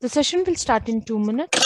The 0.00 0.08
session 0.08 0.44
will 0.46 0.54
start 0.54 0.88
in 0.88 1.02
two 1.02 1.18
minutes. 1.18 1.58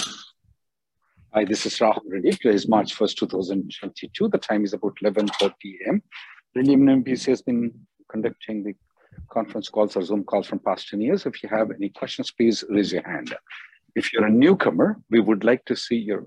Hi, 1.35 1.45
this 1.45 1.67
is 1.67 1.79
Rahul 1.79 2.01
Reddy. 2.09 2.31
Today 2.31 2.55
is 2.55 2.67
March 2.67 2.97
1st, 2.97 3.17
2022. 3.17 4.29
The 4.29 4.39
time 4.39 4.65
is 4.65 4.73
about 4.73 4.95
11.30 5.05 5.53
a.m. 5.85 6.03
Reddy 6.57 6.77
MPC 6.77 7.27
has 7.27 7.43
been 7.43 7.75
conducting 8.09 8.65
the 8.65 8.75
conference 9.31 9.69
calls 9.69 9.97
or 9.97 10.03
Zoom 10.03 10.25
calls 10.25 10.47
from 10.47 10.61
past 10.61 10.89
10 10.89 11.03
years. 11.03 11.27
If 11.27 11.43
you 11.43 11.51
have 11.51 11.73
any 11.73 11.91
questions, 11.91 12.31
please 12.31 12.65
raise 12.71 12.91
your 12.91 13.07
hand. 13.07 13.37
If 13.95 14.15
you're 14.15 14.25
a 14.25 14.31
newcomer, 14.31 14.99
we 15.11 15.21
would 15.21 15.45
like 15.45 15.67
to 15.67 15.77
see 15.77 15.97
your, 15.97 16.27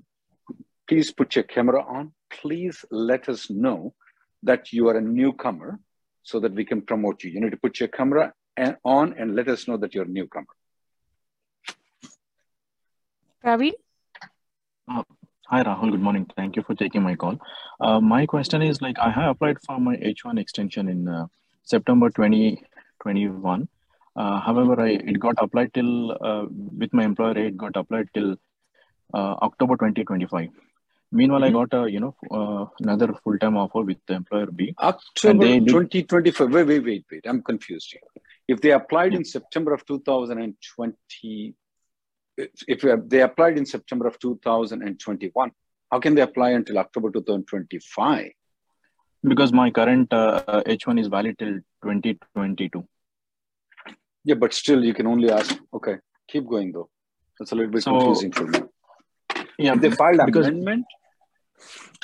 please 0.88 1.12
put 1.12 1.36
your 1.36 1.46
camera 1.46 1.84
on. 1.84 2.12
Please 2.30 2.86
let 2.92 3.30
us 3.30 3.50
know 3.50 3.96
that 4.44 4.72
you 4.72 4.90
are 4.90 4.98
a 4.98 5.02
newcomer 5.02 5.80
so 6.22 6.40
that 6.42 6.54
we 6.54 6.66
can 6.66 6.84
promote 6.84 7.24
you. 7.24 7.32
You 7.32 7.42
need 7.42 7.54
to 7.54 7.58
put 7.58 7.80
your 7.80 7.90
camera 7.90 8.32
eh, 8.58 8.74
on 8.84 9.16
and 9.18 9.36
let 9.36 9.48
us 9.48 9.68
know 9.68 9.78
that 9.78 9.96
you're 9.96 10.06
a 10.06 10.08
newcomer. 10.08 10.46
Praveen? 13.46 13.74
Uh, 14.88 15.04
hi, 15.48 15.62
Rahul. 15.64 15.92
Good 15.92 16.02
morning. 16.02 16.26
Thank 16.36 16.56
you 16.56 16.64
for 16.64 16.74
taking 16.74 17.04
my 17.04 17.16
call. 17.16 17.38
Uh, 17.80 18.00
my 18.00 18.26
question 18.26 18.64
is 18.64 18.82
like 18.82 18.98
I 18.98 19.12
have 19.12 19.36
applied 19.36 19.58
for 19.62 19.80
my 19.80 19.98
H1 19.98 20.40
extension 20.40 20.90
in 20.90 21.08
uh, 21.08 21.28
September 21.64 22.10
2021. 22.10 23.68
Uh, 24.16 24.40
however, 24.40 24.82
I, 24.82 24.90
it 25.12 25.20
got 25.20 25.36
applied 25.38 25.76
till 25.76 26.14
uh, 26.14 26.46
with 26.50 26.92
my 26.92 27.04
employer. 27.04 27.38
It 27.38 27.56
got 27.56 27.76
applied 27.76 28.10
till 28.16 28.32
uh, 29.14 29.36
October 29.48 29.76
2025. 29.76 30.50
Meanwhile, 31.12 31.42
mm-hmm. 31.42 31.56
I 31.56 31.66
got 31.66 31.84
a 31.84 31.92
you 31.92 32.00
know 32.00 32.72
another 32.80 33.14
full 33.24 33.38
time 33.38 33.58
offer 33.58 33.82
with 33.82 34.00
the 34.08 34.16
employer 34.16 34.48
B. 34.48 34.74
October 34.80 35.60
2025. 35.60 36.52
Wait, 36.52 36.68
wait, 36.68 36.84
wait, 36.84 37.06
wait. 37.12 37.26
I'm 37.28 37.44
confused 37.44 37.92
here. 37.92 38.24
If 38.48 38.62
they 38.62 38.72
applied 38.72 39.14
in 39.14 39.24
September 39.24 39.72
of 39.76 39.86
2020 39.86 41.56
if 42.38 43.10
they 43.10 43.22
applied 43.22 43.58
in 43.58 43.66
September 43.66 44.08
of 44.08 44.20
2021, 44.20 45.52
how 45.92 46.00
can 46.00 46.16
they 46.16 46.22
apply 46.22 46.52
until 46.52 46.78
October 46.78 47.12
2025? 47.12 48.32
Because 49.24 49.54
my 49.54 49.72
current 49.72 50.12
uh, 50.14 50.62
H1 50.66 51.00
is 51.00 51.08
valid 51.08 51.38
till 51.40 51.56
2022. 51.84 52.88
Yeah, 54.24 54.36
but 54.36 54.54
still, 54.54 54.84
you 54.84 54.94
can 54.94 55.08
only 55.08 55.32
ask. 55.32 55.58
Okay, 55.74 55.98
keep 56.28 56.48
going 56.48 56.72
though. 56.72 56.90
That's 57.40 57.52
a 57.52 57.56
little 57.56 57.72
bit 57.72 57.84
so, 57.84 57.92
confusing 57.92 58.32
for 58.32 58.46
me. 58.46 58.60
Yeah, 59.58 59.74
if 59.74 59.82
they 59.82 59.92
filed 59.92 60.22
because, 60.26 60.48
amendment. 60.48 60.86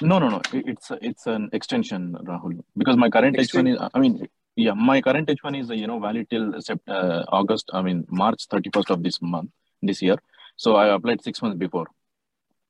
No, 0.02 0.20
no, 0.20 0.30
no. 0.30 0.42
It's 0.54 0.92
it's 1.02 1.26
an 1.28 1.50
extension, 1.52 2.16
Rahul. 2.24 2.64
Because 2.78 2.98
my 2.98 3.10
current 3.10 3.38
Extend- 3.38 3.68
H1 3.68 3.74
is. 3.74 3.90
I 3.94 4.00
mean, 4.00 4.28
yeah, 4.56 4.74
my 4.74 5.02
current 5.02 5.30
H1 5.30 5.60
is 5.62 5.70
you 5.70 5.88
know 5.88 6.00
valid 6.00 6.30
till 6.30 6.54
uh, 6.56 7.24
August. 7.30 7.70
I 7.74 7.82
mean 7.82 8.06
March 8.10 8.48
31st 8.48 8.90
of 8.92 9.04
this 9.04 9.22
month 9.22 9.52
this 9.82 10.02
year. 10.02 10.18
So 10.56 10.76
I 10.76 10.94
applied 10.94 11.24
six 11.24 11.42
months 11.42 11.58
before. 11.58 11.88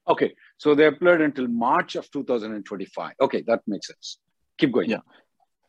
Okay. 0.08 0.34
So 0.58 0.76
they 0.76 0.86
applied 0.86 1.22
until 1.22 1.48
March 1.48 1.96
of 1.96 2.10
2025. 2.12 3.14
Okay, 3.20 3.44
that 3.48 3.62
makes 3.68 3.88
sense. 3.88 4.20
Keep 4.58 4.74
going. 4.74 4.90
Yeah. 4.90 5.00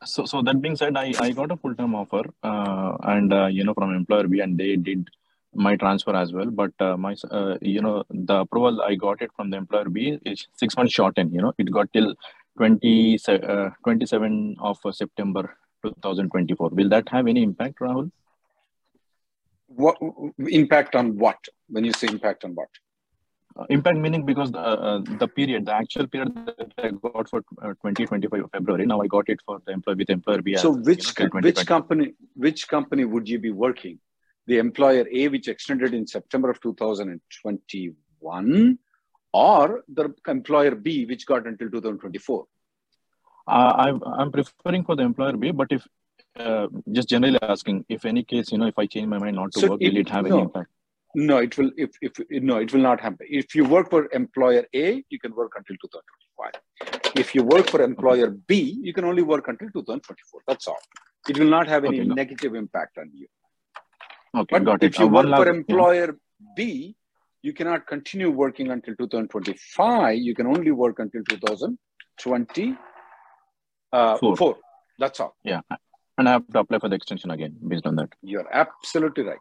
So, 0.05 0.25
so 0.25 0.41
that 0.41 0.61
being 0.61 0.75
said, 0.75 0.97
I, 0.97 1.13
I 1.19 1.31
got 1.31 1.51
a 1.51 1.57
full 1.57 1.75
time 1.75 1.95
offer, 1.95 2.23
uh, 2.43 2.97
and 3.03 3.31
uh, 3.31 3.45
you 3.45 3.63
know 3.63 3.73
from 3.73 3.95
employer 3.95 4.27
B, 4.27 4.41
and 4.41 4.57
they 4.57 4.75
did 4.75 5.09
my 5.55 5.77
transfer 5.77 6.13
as 6.15 6.33
well. 6.33 6.47
But 6.47 6.71
uh, 6.79 6.97
my 6.97 7.15
uh, 7.31 7.55
you 7.61 7.81
know 7.81 8.03
the 8.09 8.41
approval 8.41 8.81
I 8.81 8.95
got 8.95 9.21
it 9.21 9.31
from 9.35 9.49
the 9.49 9.57
employer 9.57 9.85
B 9.85 10.19
is 10.25 10.45
six 10.53 10.75
months 10.75 10.93
shortened. 10.93 11.33
You 11.33 11.41
know 11.41 11.53
it 11.57 11.71
got 11.71 11.91
till 11.93 12.15
20, 12.57 13.17
uh, 13.27 13.69
27 13.83 14.57
of 14.59 14.77
September 14.91 15.55
2024. 15.83 16.69
Will 16.69 16.89
that 16.89 17.07
have 17.09 17.27
any 17.27 17.43
impact, 17.43 17.79
Rahul? 17.79 18.11
What 19.75 19.97
impact 20.47 20.95
on 20.95 21.17
what? 21.17 21.37
When 21.67 21.85
you 21.85 21.93
say 21.93 22.07
impact 22.07 22.45
on 22.45 22.55
what? 22.55 22.69
Uh, 23.55 23.65
impact 23.69 23.97
meaning 23.97 24.25
because 24.25 24.51
the, 24.51 24.57
uh, 24.57 24.99
the 25.19 25.27
period 25.27 25.67
the 25.67 25.75
actual 25.75 26.07
period 26.07 26.33
that 26.57 26.71
i 26.79 26.89
got 26.89 27.29
for 27.29 27.43
uh, 27.61 27.67
2025 27.67 28.45
february 28.51 28.83
now 28.83 28.99
i 28.99 29.05
got 29.05 29.29
it 29.29 29.39
for 29.45 29.61
the 29.67 29.71
employee 29.71 29.97
with 29.97 30.09
employer 30.09 30.41
b 30.41 30.55
so 30.55 30.71
which 30.71 31.13
you 31.19 31.25
know, 31.25 31.39
which 31.39 31.63
company 31.67 32.15
which 32.35 32.67
company 32.67 33.05
would 33.05 33.29
you 33.29 33.37
be 33.37 33.51
working? 33.51 33.99
The 34.47 34.57
employer 34.57 35.05
a 35.11 35.27
which 35.27 35.47
extended 35.47 35.93
in 35.93 36.07
september 36.07 36.49
of 36.49 36.59
2021 36.61 38.79
or 39.33 39.83
the 39.87 40.15
employer 40.27 40.73
b 40.73 41.05
which 41.05 41.27
got 41.27 41.45
until 41.45 41.69
2024 41.69 42.47
uh, 43.45 43.99
I'm 44.17 44.31
preferring 44.31 44.85
for 44.85 44.95
the 44.95 45.03
employer 45.03 45.35
B, 45.35 45.51
but 45.51 45.67
if 45.71 45.85
uh, 46.39 46.67
just 46.91 47.09
generally 47.09 47.39
asking 47.41 47.85
if 47.89 48.05
any 48.05 48.23
case 48.23 48.51
you 48.51 48.57
know 48.57 48.67
if 48.67 48.77
i 48.77 48.85
change 48.85 49.07
my 49.07 49.17
mind 49.17 49.35
not 49.35 49.51
to 49.51 49.59
so 49.59 49.67
work 49.71 49.79
will 49.81 49.97
it 49.97 50.09
have 50.09 50.25
no, 50.25 50.35
any 50.35 50.43
impact? 50.43 50.69
No 51.15 51.37
it 51.37 51.55
will 51.57 51.71
if, 51.77 51.91
if 52.01 52.13
no 52.29 52.57
it 52.57 52.73
will 52.73 52.81
not 52.81 52.99
happen 52.99 53.27
if 53.29 53.53
you 53.53 53.65
work 53.65 53.89
for 53.89 54.09
employer 54.13 54.65
a 54.73 55.03
you 55.09 55.19
can 55.19 55.35
work 55.35 55.51
until 55.55 55.75
2025 55.83 57.13
if 57.15 57.35
you 57.35 57.43
work 57.43 57.69
for 57.69 57.83
employer 57.83 58.27
okay. 58.29 58.37
b 58.47 58.79
you 58.81 58.93
can 58.93 59.05
only 59.05 59.21
work 59.21 59.47
until 59.47 59.69
2024 59.69 60.41
that's 60.47 60.67
all. 60.67 60.79
It 61.29 61.37
will 61.39 61.49
not 61.49 61.67
have 61.67 61.85
any 61.85 62.01
okay, 62.01 62.09
negative 62.09 62.53
impact 62.53 62.97
on 62.97 63.09
you. 63.13 63.27
Okay 64.35 64.47
but 64.53 64.63
got 64.65 64.83
if 64.83 64.97
you 64.97 65.05
uh, 65.05 65.09
work 65.09 65.27
for 65.27 65.47
employer 65.47 66.07
yeah. 66.07 66.53
b 66.55 66.95
you 67.43 67.53
cannot 67.53 67.85
continue 67.85 68.31
working 68.31 68.71
until 68.71 68.95
2025 68.95 70.17
you 70.17 70.33
can 70.33 70.47
only 70.47 70.71
work 70.71 70.97
until 70.97 71.21
2024 71.29 72.75
uh, 73.93 74.17
that's 74.97 75.19
all. 75.19 75.35
Yeah 75.43 75.61
and 76.17 76.29
I 76.29 76.33
have 76.33 76.47
to 76.47 76.59
apply 76.59 76.79
for 76.79 76.89
the 76.89 76.95
extension 76.95 77.31
again 77.31 77.55
based 77.67 77.85
on 77.85 77.95
that. 77.95 78.09
You're 78.21 78.47
absolutely 78.53 79.23
right. 79.23 79.39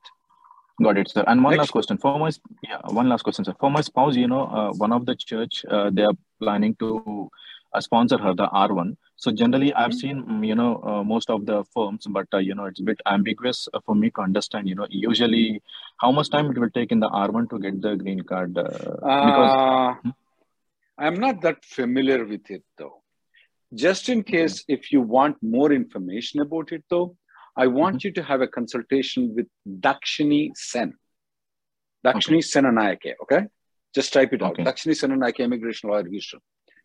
Got 0.83 0.99
it, 0.99 1.11
sir. 1.11 1.25
And 1.27 1.45
one 1.45 1.53
Next. 1.53 1.59
last 1.59 1.71
question 1.73 1.99
for 1.99 2.19
my 2.19 2.31
yeah, 2.63 2.79
one 2.87 3.09
last 3.09 3.23
question, 3.23 3.45
sir. 3.45 3.55
For 3.61 3.71
my 3.71 3.83
spouse, 3.83 4.17
you 4.17 4.27
know, 4.27 4.45
uh, 4.47 4.73
one 4.73 4.93
of 4.93 5.07
the 5.07 5.15
church 5.15 5.65
uh, 5.69 5.91
they 5.91 6.03
are 6.03 6.15
planning 6.41 6.75
to 6.77 7.31
uh, 7.75 7.81
sponsor 7.81 8.19
her 8.19 8.35
the 8.35 8.49
R 8.49 8.73
one. 8.73 8.97
So 9.17 9.31
generally, 9.31 9.73
I've 9.75 9.91
mm-hmm. 9.91 9.99
seen 9.99 10.25
mm, 10.25 10.47
you 10.47 10.55
know 10.55 10.83
uh, 10.83 11.05
most 11.05 11.31
of 11.31 11.45
the 11.47 11.63
firms, 11.75 12.07
but 12.09 12.27
uh, 12.33 12.39
you 12.39 12.55
know 12.55 12.65
it's 12.65 12.81
a 12.81 12.83
bit 12.83 13.01
ambiguous 13.07 13.69
for 13.85 13.95
me 13.95 14.11
to 14.11 14.23
understand. 14.23 14.69
You 14.69 14.75
know, 14.75 14.87
usually 14.91 15.63
how 15.99 16.11
much 16.11 16.31
time 16.31 16.51
it 16.51 16.59
will 16.59 16.71
take 16.71 16.91
in 16.91 17.01
the 17.01 17.09
R 17.09 17.31
one 17.31 17.49
to 17.49 17.59
get 17.59 17.81
the 17.83 17.95
green 17.97 18.23
card? 18.23 18.57
Uh, 18.57 18.65
because 18.65 19.97
hmm? 20.03 20.11
I'm 20.99 21.21
not 21.21 21.43
that 21.43 21.65
familiar 21.65 22.25
with 22.25 22.51
it 22.51 22.65
though. 22.79 23.02
Just 23.75 24.09
in 24.09 24.23
case, 24.23 24.65
if 24.69 24.93
you 24.93 25.01
want 25.01 25.37
more 25.43 25.73
information 25.73 26.41
about 26.41 26.73
it, 26.73 26.85
though, 26.91 27.17
I 27.57 27.67
want 27.67 27.97
mm-hmm. 27.97 28.09
you 28.09 28.13
to 28.15 28.23
have 28.23 28.41
a 28.41 28.47
consultation 28.47 29.35
with 29.35 29.47
Dakshini 29.67 30.51
Sen. 30.55 30.95
Dakshini 32.05 32.39
okay. 32.39 32.53
Senanayake, 32.53 33.15
okay? 33.23 33.47
Just 33.95 34.13
type 34.13 34.33
it 34.33 34.43
okay. 34.43 34.63
out. 34.63 34.69
Dakshini 34.69 34.95
Senanayake, 34.95 35.41
immigration 35.41 35.91
lawyer, 35.91 36.07
Houston. 36.09 36.41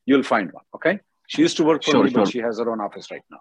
You'll 0.06 0.24
find 0.24 0.52
one, 0.52 0.64
okay? 0.76 1.00
She 1.28 1.42
used 1.42 1.58
to 1.58 1.66
work 1.66 1.84
for 1.84 1.92
sure, 1.92 2.04
me, 2.04 2.12
sure. 2.12 2.24
but 2.24 2.32
she 2.32 2.40
has 2.40 2.60
her 2.60 2.70
own 2.72 2.80
office 2.80 3.12
right 3.12 3.24
now. 3.30 3.40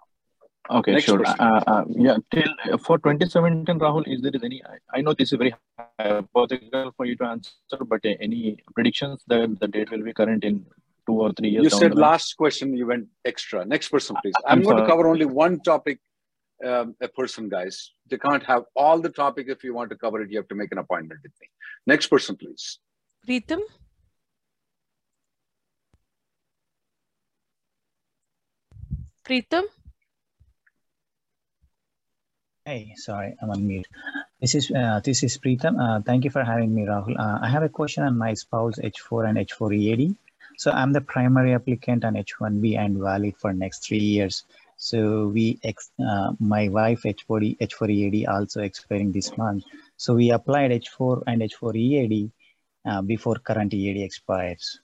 Okay, 0.69 0.93
Next 0.93 1.05
sure. 1.05 1.25
Uh, 1.25 1.61
uh, 1.65 1.85
yeah, 1.87 2.17
till 2.29 2.51
uh, 2.73 2.77
for 2.77 2.97
2017, 2.97 3.79
Rahul, 3.79 4.03
is 4.05 4.21
there 4.21 4.33
any? 4.43 4.61
I, 4.65 4.97
I 4.97 5.01
know 5.01 5.13
this 5.13 5.31
is 5.31 5.37
very 5.37 5.55
hypothetical 5.97 6.91
for 6.97 7.05
you 7.05 7.15
to 7.17 7.23
answer, 7.23 7.53
but 7.87 8.05
uh, 8.05 8.09
any 8.19 8.57
predictions 8.75 9.23
that 9.27 9.57
the 9.61 9.67
date 9.69 9.91
will 9.91 10.03
be 10.03 10.13
current 10.13 10.43
in 10.43 10.65
two 11.07 11.21
or 11.21 11.31
three 11.31 11.49
years. 11.49 11.63
You 11.63 11.69
said 11.69 11.95
last 11.95 12.35
question, 12.37 12.75
you 12.75 12.85
went 12.85 13.07
extra. 13.25 13.65
Next 13.65 13.89
person, 13.89 14.15
please. 14.21 14.33
I'm, 14.45 14.59
I'm 14.59 14.63
going 14.63 14.77
to 14.77 14.85
cover 14.85 15.07
only 15.07 15.25
one 15.25 15.59
topic 15.61 15.99
um, 16.65 16.95
a 17.01 17.07
person, 17.07 17.49
guys. 17.49 17.91
They 18.09 18.17
can't 18.17 18.43
have 18.43 18.63
all 18.75 18.99
the 18.99 19.09
topic. 19.09 19.47
If 19.49 19.63
you 19.63 19.73
want 19.73 19.89
to 19.91 19.95
cover 19.95 20.21
it, 20.21 20.31
you 20.31 20.37
have 20.37 20.47
to 20.49 20.55
make 20.55 20.71
an 20.71 20.77
appointment 20.77 21.21
with 21.23 21.31
me. 21.41 21.47
Next 21.85 22.07
person, 22.07 22.35
please. 22.35 22.79
Preetham. 23.27 23.61
Preetham. 29.25 29.63
Hey, 32.65 32.93
sorry, 32.97 33.33
I'm 33.41 33.49
on 33.49 33.65
mute. 33.65 33.87
This 34.41 34.55
is 34.55 34.69
uh, 34.71 34.99
this 35.03 35.23
is 35.23 35.37
Preetham. 35.37 35.79
Uh, 35.79 36.01
thank 36.01 36.25
you 36.25 36.29
for 36.29 36.43
having 36.43 36.75
me, 36.75 36.83
Rahul. 36.83 37.17
Uh, 37.17 37.39
I 37.41 37.49
have 37.49 37.63
a 37.63 37.69
question 37.69 38.03
on 38.03 38.17
my 38.17 38.33
spouse 38.33 38.77
H4 38.77 39.29
and 39.29 39.37
H4 39.37 39.75
EAD. 39.75 40.15
So 40.57 40.71
I'm 40.71 40.91
the 40.91 41.01
primary 41.01 41.53
applicant 41.53 42.03
on 42.03 42.15
H1B 42.15 42.77
and 42.77 42.97
valid 42.97 43.35
for 43.37 43.53
next 43.53 43.87
three 43.87 43.99
years. 43.99 44.43
So 44.75 45.27
we, 45.27 45.59
ex 45.63 45.91
uh, 45.99 46.33
my 46.39 46.67
wife 46.69 47.03
H4 47.03 47.57
H4 47.59 47.89
EAD 47.91 48.27
also 48.27 48.61
expiring 48.61 49.11
this 49.11 49.37
month. 49.37 49.63
So 49.97 50.15
we 50.15 50.31
applied 50.31 50.71
H4 50.71 51.23
and 51.27 51.41
H4 51.43 51.75
EAD 51.75 52.31
uh, 52.89 53.01
before 53.03 53.35
current 53.35 53.73
EAD 53.73 54.03
expires. 54.03 54.79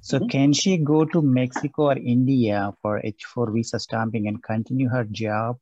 So 0.00 0.18
Mhm. 0.18 0.30
can 0.30 0.52
she 0.54 0.78
go 0.78 1.04
to 1.04 1.20
Mexico 1.20 1.90
or 1.90 1.98
India 1.98 2.72
for 2.80 3.00
H4 3.04 3.52
visa 3.52 3.78
stamping 3.78 4.26
and 4.26 4.42
continue 4.42 4.88
her 4.88 5.04
job 5.04 5.58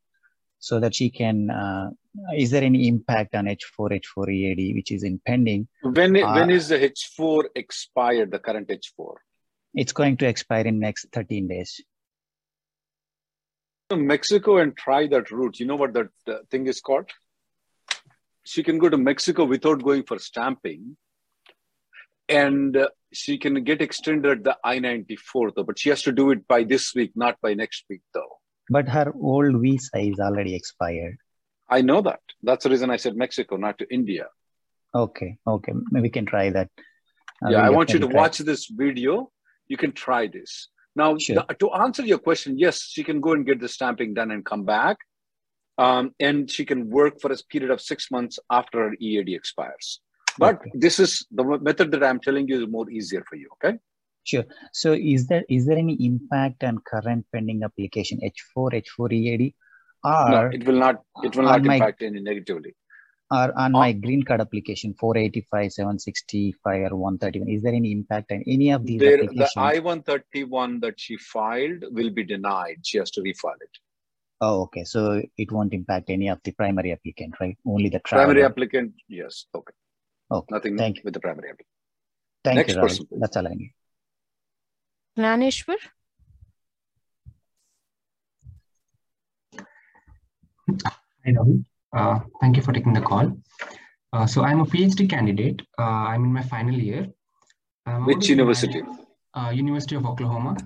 so 0.60 0.78
that 0.78 0.94
she 0.94 1.10
can, 1.10 1.50
uh, 1.50 1.90
is 2.36 2.50
there 2.52 2.62
any 2.62 2.86
impact 2.86 3.34
on 3.34 3.46
H4, 3.46 3.90
H4 3.90 4.30
EAD, 4.30 4.74
which 4.74 4.92
is 4.92 5.02
impending? 5.02 5.66
When, 5.82 6.16
Uh, 6.16 6.34
when 6.34 6.50
is 6.50 6.68
the 6.68 6.78
H4 6.78 7.48
expired, 7.56 8.30
the 8.30 8.38
current 8.38 8.68
H4? 8.68 9.16
It's 9.78 9.92
going 9.92 10.16
to 10.16 10.26
expire 10.26 10.66
in 10.66 10.80
next 10.80 11.06
13 11.12 11.46
days. 11.46 11.80
Mexico 13.92 14.56
and 14.56 14.76
try 14.76 15.06
that 15.06 15.30
route. 15.30 15.60
You 15.60 15.66
know 15.66 15.76
what 15.76 15.92
that 15.92 16.08
uh, 16.26 16.38
thing 16.50 16.66
is 16.66 16.80
called? 16.80 17.08
She 18.42 18.64
can 18.64 18.78
go 18.78 18.88
to 18.88 18.98
Mexico 18.98 19.44
without 19.44 19.84
going 19.84 20.02
for 20.02 20.18
stamping, 20.18 20.96
and 22.28 22.76
uh, 22.76 22.88
she 23.12 23.38
can 23.38 23.62
get 23.62 23.80
extended 23.80 24.42
the 24.42 24.56
I 24.64 24.80
94 24.80 25.52
though, 25.52 25.62
but 25.62 25.78
she 25.78 25.90
has 25.90 26.02
to 26.02 26.12
do 26.12 26.32
it 26.32 26.48
by 26.48 26.64
this 26.64 26.92
week, 26.96 27.12
not 27.14 27.40
by 27.40 27.54
next 27.54 27.84
week 27.88 28.02
though. 28.12 28.40
But 28.68 28.88
her 28.88 29.12
old 29.14 29.62
visa 29.62 29.98
is 29.98 30.18
already 30.18 30.56
expired. 30.56 31.18
I 31.70 31.82
know 31.82 32.00
that. 32.02 32.20
That's 32.42 32.64
the 32.64 32.70
reason 32.70 32.90
I 32.90 32.96
said 32.96 33.16
Mexico, 33.16 33.56
not 33.56 33.78
to 33.78 33.86
India. 33.94 34.26
Okay, 34.92 35.38
okay, 35.46 35.72
maybe 35.92 36.02
we 36.02 36.10
can 36.10 36.26
try 36.26 36.50
that. 36.50 36.68
Uh, 37.44 37.50
yeah, 37.50 37.64
I 37.64 37.70
want 37.70 37.92
you 37.92 38.00
to 38.00 38.08
try. 38.08 38.22
watch 38.22 38.38
this 38.38 38.66
video. 38.66 39.30
You 39.68 39.76
can 39.76 39.92
try 39.92 40.26
this. 40.26 40.68
Now, 40.96 41.16
Sure. 41.18 41.36
the- 41.36 41.54
to 41.54 41.70
answer 41.72 42.04
your 42.04 42.18
question, 42.18 42.58
yes, 42.58 42.82
she 42.82 43.04
can 43.04 43.20
go 43.20 43.32
and 43.32 43.46
get 43.46 43.60
the 43.60 43.68
stamping 43.68 44.14
done 44.14 44.30
and 44.30 44.44
come 44.44 44.64
back. 44.64 44.96
Um, 45.78 46.12
and 46.18 46.50
she 46.50 46.64
can 46.64 46.90
work 46.90 47.20
for 47.20 47.30
a 47.32 47.36
period 47.52 47.70
of 47.70 47.80
six 47.80 48.10
months 48.10 48.40
after 48.50 48.78
her 48.88 48.96
EAD 48.98 49.34
expires. 49.34 50.00
But 50.38 50.56
Okay. 50.56 50.70
this 50.74 50.98
is 50.98 51.26
the 51.30 51.44
method 51.68 51.92
that 51.92 52.02
I'm 52.02 52.20
telling 52.20 52.48
you 52.48 52.60
is 52.62 52.68
more 52.68 52.90
easier 52.90 53.22
for 53.28 53.36
you. 53.36 53.48
Okay. 53.56 53.78
Sure. 54.24 54.44
So 54.72 54.92
is 54.92 55.28
there 55.28 55.44
is 55.48 55.66
there 55.66 55.78
any 55.78 55.96
impact 56.04 56.64
on 56.64 56.78
current 56.78 57.26
pending 57.32 57.62
application 57.62 58.18
H4, 58.20 58.74
H4 58.74 59.12
EAD, 59.12 59.54
or 60.04 60.30
no, 60.30 60.50
it 60.52 60.64
will 60.66 60.78
not. 60.78 61.02
It 61.22 61.36
will 61.36 61.44
not 61.44 61.62
my- 61.62 61.76
impact 61.76 62.02
any 62.02 62.20
negatively. 62.20 62.74
Or 63.30 63.52
on 63.58 63.74
Uh, 63.74 63.78
my 63.80 63.92
green 63.92 64.22
card 64.22 64.40
application 64.40 64.94
485, 64.94 65.72
765, 65.72 66.92
or 66.92 66.96
131? 66.96 67.48
Is 67.48 67.62
there 67.62 67.74
any 67.74 67.92
impact 67.92 68.32
on 68.32 68.42
any 68.46 68.70
of 68.70 68.86
these 68.86 69.00
There, 69.00 69.18
the? 69.18 69.48
I-131 69.56 70.80
that 70.80 70.98
she 70.98 71.16
filed 71.18 71.84
will 71.90 72.10
be 72.10 72.24
denied. 72.24 72.78
She 72.84 72.98
has 72.98 73.10
to 73.12 73.20
refile 73.20 73.60
it. 73.60 73.74
oh, 74.40 74.62
okay. 74.62 74.84
So 74.84 75.22
it 75.36 75.52
won't 75.52 75.74
impact 75.74 76.10
any 76.10 76.28
of 76.28 76.40
the 76.44 76.52
primary 76.52 76.92
applicant, 76.92 77.34
right? 77.40 77.56
Only 77.66 77.88
the 77.90 77.98
traveler. 78.00 78.26
Primary 78.26 78.44
applicant, 78.44 78.92
yes. 79.08 79.46
Okay. 79.54 79.74
Okay. 80.30 80.54
Nothing 80.54 80.76
Thank 80.78 80.96
you. 80.98 81.02
with 81.04 81.14
the 81.14 81.20
primary 81.20 81.48
applicant. 81.50 81.74
Thank 82.44 82.56
Next 82.56 82.74
you, 82.74 82.80
person, 82.80 83.06
please. 83.06 83.20
That's 83.20 83.36
all 83.36 83.48
I 83.48 83.54
need. 83.54 83.72
Gnaneshwar. 85.18 85.76
Hi, 91.24 91.32
Rahul. 91.32 91.64
Uh, 91.96 92.20
thank 92.40 92.56
you 92.56 92.62
for 92.62 92.72
taking 92.72 92.92
the 92.92 93.00
call. 93.00 93.32
Uh, 94.12 94.26
so 94.26 94.42
I'm 94.42 94.60
a 94.60 94.64
PhD 94.66 95.08
candidate. 95.08 95.62
Uh, 95.78 95.82
I'm 96.12 96.24
in 96.24 96.32
my 96.32 96.42
final 96.42 96.74
year. 96.74 97.06
I'm 97.86 98.04
Which 98.06 98.28
university? 98.28 98.82
married- 98.82 99.04
Uh, 99.34 99.50
University 99.50 99.94
of 99.96 100.04
Oklahoma. 100.10 100.56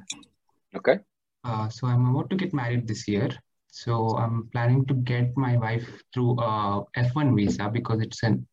Okay. 0.78 0.98
Uh, 1.44 1.68
so 1.68 1.86
I'm 1.86 2.04
about 2.10 2.30
to 2.30 2.36
get 2.36 2.54
married 2.54 2.86
this 2.88 3.06
year. 3.08 3.28
So 3.70 4.16
I'm 4.16 4.48
planning 4.52 4.86
to 4.86 4.94
get 4.94 5.36
my 5.36 5.56
wife 5.56 5.88
through 6.12 6.38
a 6.40 6.84
F1 6.96 7.34
visa 7.36 7.68
because 7.68 8.00
it's 8.00 8.22
an 8.22 8.46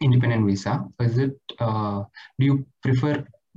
independent 0.00 0.46
visa. 0.46 0.84
Is 1.00 1.18
it? 1.18 1.36
Uh, 1.58 2.04
do 2.38 2.46
you 2.50 2.66
prefer 2.82 3.14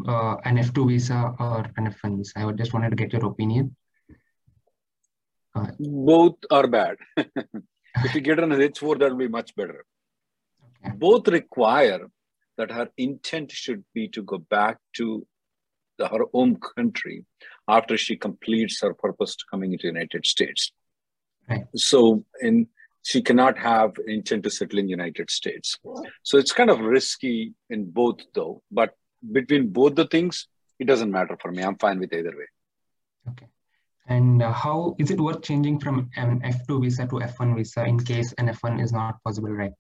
uh, 0.07 0.35
an 0.43 0.57
F2 0.57 0.87
visa 0.87 1.19
or 1.39 1.59
an 1.77 1.87
F1 1.93 2.17
visa? 2.17 2.33
I 2.39 2.51
just 2.53 2.73
wanted 2.73 2.89
to 2.89 2.95
get 3.03 3.13
your 3.13 3.25
opinion. 3.25 3.75
Both 5.79 6.37
are 6.51 6.67
bad. 6.67 6.97
if 8.03 8.15
you 8.15 8.21
get 8.21 8.39
an 8.39 8.49
H4, 8.49 8.99
that 8.99 9.11
will 9.11 9.17
be 9.17 9.27
much 9.27 9.55
better. 9.55 9.85
Both 10.95 11.27
require 11.27 11.99
that 12.57 12.71
her 12.71 12.89
intent 12.97 13.51
should 13.51 13.83
be 13.93 14.07
to 14.09 14.23
go 14.23 14.37
back 14.37 14.77
to 14.97 15.25
the, 15.97 16.07
her 16.07 16.25
home 16.33 16.57
country 16.75 17.25
after 17.67 17.97
she 17.97 18.15
completes 18.15 18.81
her 18.81 18.93
purpose 18.93 19.35
to 19.35 19.45
coming 19.49 19.73
into 19.73 19.83
the 19.83 19.93
United 19.93 20.25
States. 20.25 20.71
Right. 21.49 21.65
So, 21.75 22.25
in 22.41 22.67
she 23.05 23.21
cannot 23.21 23.55
have 23.59 23.91
intent 24.07 24.43
to 24.43 24.49
settle 24.49 24.79
in 24.79 24.89
United 24.89 25.29
States. 25.29 25.77
So 26.23 26.39
it's 26.39 26.51
kind 26.51 26.71
of 26.71 26.79
risky 26.79 27.53
in 27.69 27.91
both, 27.91 28.21
though. 28.33 28.63
But 28.71 28.95
between 29.31 29.69
both 29.69 29.93
the 29.93 30.07
things, 30.07 30.47
it 30.79 30.85
doesn't 30.85 31.11
matter 31.11 31.37
for 31.39 31.51
me. 31.51 31.61
I'm 31.61 31.77
fine 31.77 31.99
with 31.99 32.11
either 32.11 32.35
way. 32.35 32.47
Okay. 33.29 33.45
And 34.07 34.41
uh, 34.43 34.51
how 34.51 34.95
is 34.99 35.09
it 35.09 35.19
worth 35.19 35.41
changing 35.41 35.79
from 35.79 36.09
an 36.15 36.41
F2 36.41 36.81
visa 36.81 37.07
to 37.07 37.15
F1 37.15 37.55
visa 37.55 37.85
in 37.85 37.99
case 37.99 38.33
an 38.37 38.47
F1 38.49 38.83
is 38.83 38.93
not 38.93 39.23
possible 39.23 39.49
right 39.49 39.73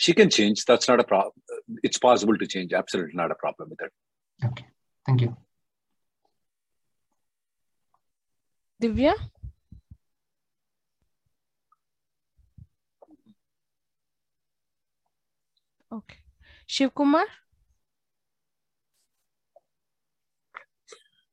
She 0.00 0.14
can 0.14 0.30
change. 0.30 0.64
That's 0.64 0.88
not 0.88 1.00
a 1.00 1.04
problem. 1.04 1.32
It's 1.82 1.98
possible 1.98 2.36
to 2.36 2.46
change. 2.46 2.72
Absolutely 2.72 3.14
not 3.14 3.30
a 3.30 3.34
problem 3.34 3.70
with 3.70 3.80
it. 3.82 3.92
Okay. 4.44 4.66
Thank 5.06 5.20
you. 5.20 5.36
Divya. 8.82 9.14
Okay. 15.92 16.18
Shiv 16.66 16.94
Kumar. 16.94 17.26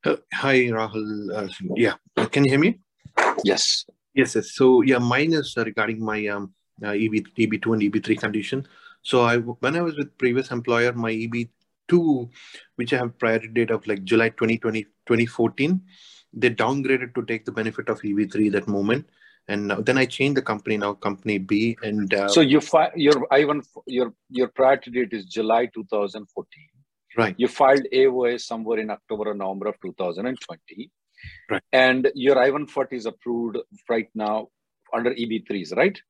Uh, 0.04 0.16
Hi, 0.32 0.56
Rahul. 0.72 1.30
Uh, 1.34 1.48
yeah, 1.76 1.94
can 2.32 2.44
you 2.44 2.50
hear 2.50 2.58
me? 2.58 2.78
Yes. 3.44 3.84
Yes, 4.14 4.34
yes. 4.34 4.52
So 4.52 4.80
yeah, 4.82 4.98
mine 4.98 5.34
is 5.34 5.54
uh, 5.56 5.64
regarding 5.64 6.02
my 6.02 6.26
um, 6.26 6.54
uh, 6.82 6.92
EB, 6.92 7.26
EB2 7.38 7.72
and 7.74 7.82
EB3 7.82 8.18
condition. 8.18 8.66
So 9.02 9.22
I, 9.22 9.36
when 9.36 9.76
I 9.76 9.82
was 9.82 9.96
with 9.96 10.16
previous 10.16 10.50
employer, 10.50 10.92
my 10.94 11.12
EB2, 11.12 12.30
which 12.76 12.94
I 12.94 12.98
have 12.98 13.18
priority 13.18 13.48
date 13.48 13.70
of 13.70 13.86
like 13.86 14.04
July 14.04 14.30
2020, 14.30 14.84
2014, 14.84 15.80
they 16.32 16.50
downgraded 16.50 17.14
to 17.14 17.24
take 17.26 17.44
the 17.44 17.52
benefit 17.52 17.90
of 17.90 18.00
EB3 18.00 18.52
that 18.52 18.68
moment. 18.68 19.06
And 19.48 19.68
now, 19.68 19.80
then 19.80 19.98
I 19.98 20.06
changed 20.06 20.36
the 20.36 20.42
company 20.42 20.78
now, 20.78 20.94
company 20.94 21.38
B. 21.38 21.76
And 21.82 22.12
uh, 22.14 22.28
So 22.28 22.40
you 22.40 22.60
fi- 22.60 22.92
your 22.94 23.26
I-1 23.30 23.66
your 23.86 24.14
your 24.30 24.48
priority 24.48 24.92
date 24.92 25.12
is 25.12 25.26
July 25.26 25.66
2014. 25.66 26.68
Right, 27.16 27.34
You 27.38 27.48
filed 27.48 27.86
AOA 27.92 28.40
somewhere 28.40 28.78
in 28.78 28.90
October 28.90 29.30
or 29.30 29.34
November 29.34 29.68
of 29.68 29.80
2020. 29.80 30.90
Right. 31.50 31.62
And 31.72 32.10
your 32.14 32.38
I-140 32.38 32.92
is 32.92 33.06
approved 33.06 33.58
right 33.88 34.08
now 34.14 34.48
under 34.92 35.14
EB3s, 35.14 35.76
right? 35.76 36.00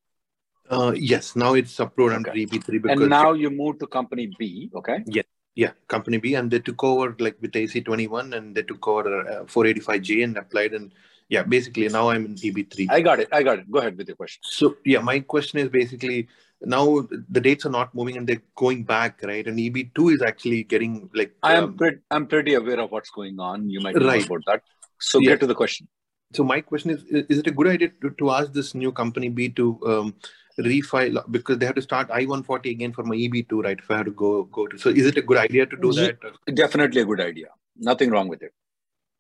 uh, 0.71 0.93
yes, 0.97 1.35
now 1.35 1.55
it's 1.55 1.79
approved 1.81 2.15
under 2.15 2.31
EB3 2.31 2.83
because 2.83 3.01
And 3.01 3.11
now 3.11 3.33
you 3.33 3.51
move 3.51 3.79
to 3.81 3.87
company 3.87 4.33
B, 4.39 4.71
okay? 4.75 5.03
Yes. 5.07 5.25
Yeah, 5.57 5.73
company 5.89 6.19
B, 6.19 6.35
and 6.35 6.49
they 6.49 6.61
took 6.61 6.83
over 6.85 7.15
like 7.19 7.37
with 7.41 7.51
AC21, 7.53 8.37
and 8.37 8.55
they 8.55 8.63
took 8.63 8.87
over 8.87 9.21
uh, 9.29 9.45
485J 9.45 10.23
and 10.23 10.37
applied, 10.37 10.73
and 10.75 10.93
yeah, 11.29 11.43
basically 11.43 11.89
now 11.89 12.09
I'm 12.09 12.25
in 12.25 12.35
EB3. 12.37 12.87
I 12.89 13.01
got 13.01 13.19
it. 13.19 13.29
I 13.33 13.43
got 13.43 13.59
it. 13.59 13.71
Go 13.71 13.81
ahead 13.81 13.99
with 13.99 14.07
your 14.07 14.17
question. 14.17 14.41
so 14.45 14.77
yeah, 14.85 15.01
my 15.01 15.19
question 15.19 15.59
is 15.59 15.69
basically 15.69 16.29
now 16.63 17.07
the 17.29 17.41
dates 17.41 17.65
are 17.65 17.71
not 17.71 17.95
moving 17.95 18.17
and 18.17 18.27
they're 18.27 18.43
going 18.55 18.85
back, 18.85 19.23
right? 19.23 19.47
And 19.47 19.59
EB2 19.59 20.15
is 20.15 20.23
actually 20.23 20.65
getting 20.65 21.09
like 21.15 21.35
I 21.43 21.55
am 21.55 21.65
um, 21.65 21.77
pretty 21.77 21.99
I'm 22.11 22.27
pretty 22.27 22.55
aware 22.55 22.81
of 22.81 22.91
what's 22.91 23.11
going 23.11 23.41
on. 23.41 23.71
You 23.71 23.81
might 23.81 23.95
know 23.95 24.07
Right. 24.07 24.25
about 24.27 24.45
that. 24.47 24.63
So 24.99 25.21
get 25.21 25.41
to 25.41 25.47
the 25.47 25.55
question. 25.55 25.89
so 26.35 26.45
my 26.45 26.61
question 26.61 26.91
is: 26.91 27.05
Is 27.05 27.39
it 27.39 27.47
a 27.47 27.51
good 27.51 27.67
idea 27.67 27.89
to, 28.03 28.11
to 28.11 28.31
ask 28.31 28.53
this 28.53 28.75
new 28.75 28.93
company 28.93 29.29
B 29.29 29.49
to 29.51 29.81
um, 29.87 30.15
refile 30.59 31.23
because 31.31 31.59
they 31.59 31.67
have 31.67 31.75
to 31.77 31.83
start 31.83 32.11
I-140 32.11 32.71
again 32.71 32.93
for 32.93 33.05
my 33.05 33.17
EB2, 33.17 33.65
right? 33.65 33.79
If 33.79 33.91
I 33.91 33.97
have 33.97 34.07
to 34.07 34.13
go 34.13 34.45
go 34.45 34.67
to, 34.67 34.79
so 34.79 34.91
is 34.91 35.07
it 35.07 35.17
a 35.17 35.23
good 35.23 35.39
idea 35.39 35.67
to 35.67 35.77
do 35.77 35.93
that? 35.95 36.19
Definitely 36.55 37.01
a 37.01 37.05
good 37.07 37.21
idea. 37.21 37.49
Nothing 37.77 38.11
wrong 38.11 38.29
with 38.29 38.43
it. 38.43 38.53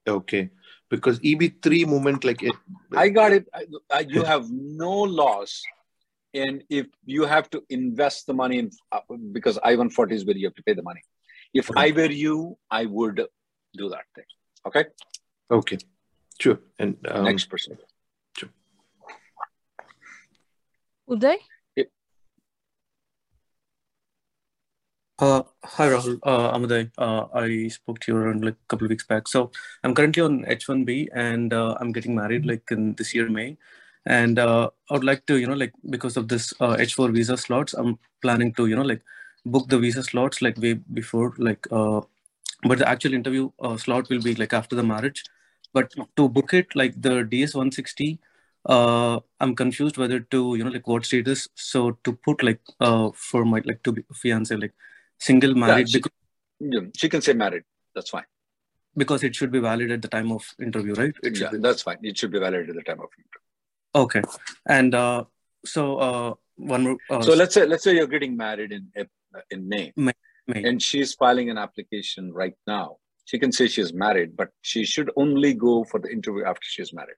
Okay, 0.06 0.50
because 0.90 1.18
EB3 1.20 1.86
movement 1.86 2.24
like 2.24 2.42
it. 2.42 2.54
I 2.96 3.08
got 3.08 3.32
it. 3.32 3.48
I, 3.54 4.00
you 4.00 4.24
have 4.24 4.50
no 4.50 4.90
loss 4.90 5.62
and 6.34 6.62
if 6.68 6.86
you 7.04 7.24
have 7.24 7.50
to 7.50 7.62
invest 7.70 8.26
the 8.26 8.34
money 8.34 8.58
in 8.58 8.70
uh, 8.92 9.00
because 9.32 9.58
I-140 9.62 10.12
is 10.12 10.24
where 10.24 10.36
you 10.36 10.46
have 10.46 10.54
to 10.54 10.62
pay 10.62 10.74
the 10.74 10.82
money. 10.82 11.02
If 11.52 11.70
I 11.76 11.90
were 11.90 12.10
you, 12.10 12.56
I 12.70 12.86
would 12.86 13.16
do 13.76 13.88
that 13.88 14.04
thing. 14.14 14.24
Okay. 14.66 14.84
Okay. 15.50 15.78
Sure. 16.38 16.60
And 16.78 16.96
um, 17.08 17.24
Next 17.24 17.46
person. 17.46 17.76
Sure 18.36 18.50
uday? 21.10 21.38
Uh, 25.20 25.42
hi 25.62 25.86
Rahul, 25.86 26.18
uh, 26.22 26.56
Amuday. 26.56 26.90
Uh, 26.96 27.26
I 27.34 27.68
spoke 27.68 27.98
to 28.00 28.12
you 28.12 28.16
around 28.16 28.42
like 28.42 28.54
a 28.54 28.68
couple 28.68 28.86
of 28.86 28.90
weeks 28.90 29.04
back. 29.04 29.28
So 29.28 29.50
I'm 29.84 29.94
currently 29.94 30.22
on 30.22 30.46
H1B 30.46 31.08
and 31.12 31.52
uh, 31.52 31.76
I'm 31.78 31.92
getting 31.92 32.14
married 32.14 32.46
like 32.46 32.62
in 32.70 32.94
this 32.94 33.14
year 33.14 33.28
May. 33.28 33.58
And 34.06 34.38
uh, 34.38 34.70
I 34.90 34.94
would 34.94 35.04
like 35.04 35.26
to, 35.26 35.36
you 35.36 35.46
know, 35.46 35.54
like 35.54 35.72
because 35.90 36.16
of 36.16 36.28
this 36.28 36.52
uh, 36.60 36.76
H4 36.78 37.12
visa 37.12 37.36
slots, 37.36 37.74
I'm 37.74 37.98
planning 38.22 38.52
to, 38.54 38.66
you 38.66 38.76
know, 38.76 38.82
like 38.82 39.02
book 39.44 39.68
the 39.68 39.78
visa 39.78 40.02
slots 40.02 40.40
like 40.42 40.56
way 40.58 40.74
before, 40.74 41.34
like, 41.38 41.66
uh, 41.70 42.00
but 42.64 42.78
the 42.78 42.88
actual 42.88 43.14
interview 43.14 43.50
uh, 43.60 43.76
slot 43.76 44.08
will 44.08 44.20
be 44.22 44.34
like 44.34 44.52
after 44.52 44.74
the 44.76 44.82
marriage. 44.82 45.24
But 45.72 45.92
to 46.16 46.28
book 46.28 46.52
it, 46.54 46.74
like 46.74 47.00
the 47.00 47.22
DS 47.24 47.54
160, 47.54 48.18
uh, 48.66 49.20
I'm 49.38 49.54
confused 49.54 49.96
whether 49.98 50.20
to, 50.20 50.54
you 50.56 50.64
know, 50.64 50.70
like 50.70 50.86
what 50.86 51.04
status. 51.04 51.48
So 51.54 51.92
to 52.04 52.12
put 52.12 52.42
like 52.42 52.60
uh, 52.80 53.10
for 53.14 53.44
my 53.44 53.60
like 53.64 53.82
to 53.84 53.92
be 53.92 54.02
fiance, 54.14 54.54
like 54.56 54.72
single 55.18 55.54
married 55.54 55.88
she- 55.88 55.98
because, 55.98 56.12
Yeah, 56.58 56.80
She 56.96 57.08
can 57.08 57.22
say 57.22 57.32
married. 57.34 57.64
That's 57.94 58.10
fine. 58.10 58.24
because 58.96 59.22
it 59.22 59.34
should 59.36 59.50
be 59.52 59.60
valid 59.60 59.90
at 59.92 60.02
the 60.02 60.08
time 60.08 60.32
of 60.32 60.44
interview, 60.60 60.94
right? 60.94 61.14
It 61.22 61.38
Yeah, 61.38 61.50
be. 61.50 61.58
that's 61.58 61.82
fine. 61.82 61.98
It 62.02 62.18
should 62.18 62.32
be 62.32 62.38
valid 62.38 62.68
at 62.68 62.74
the 62.74 62.82
time 62.82 63.00
of 63.00 63.08
interview. 63.18 63.49
Okay. 63.94 64.22
And 64.66 64.94
uh, 64.94 65.24
so 65.64 65.96
uh, 65.98 66.34
one 66.56 66.82
more. 66.82 66.96
Uh, 67.08 67.22
So 67.22 67.34
let's 67.34 67.54
say 67.54 67.66
let's 67.66 67.84
say 67.84 67.94
you're 67.94 68.06
getting 68.06 68.36
married 68.36 68.72
in 68.72 68.90
in 69.50 69.68
May, 69.68 69.92
May. 69.96 70.12
May, 70.46 70.64
and 70.64 70.82
she's 70.82 71.14
filing 71.14 71.50
an 71.50 71.58
application 71.58 72.32
right 72.32 72.54
now. 72.66 72.96
She 73.24 73.38
can 73.38 73.52
say 73.52 73.68
she's 73.68 73.92
married, 73.92 74.36
but 74.36 74.48
she 74.62 74.84
should 74.84 75.10
only 75.16 75.54
go 75.54 75.84
for 75.84 76.00
the 76.00 76.10
interview 76.10 76.44
after 76.44 76.66
she's 76.66 76.92
married. 76.92 77.16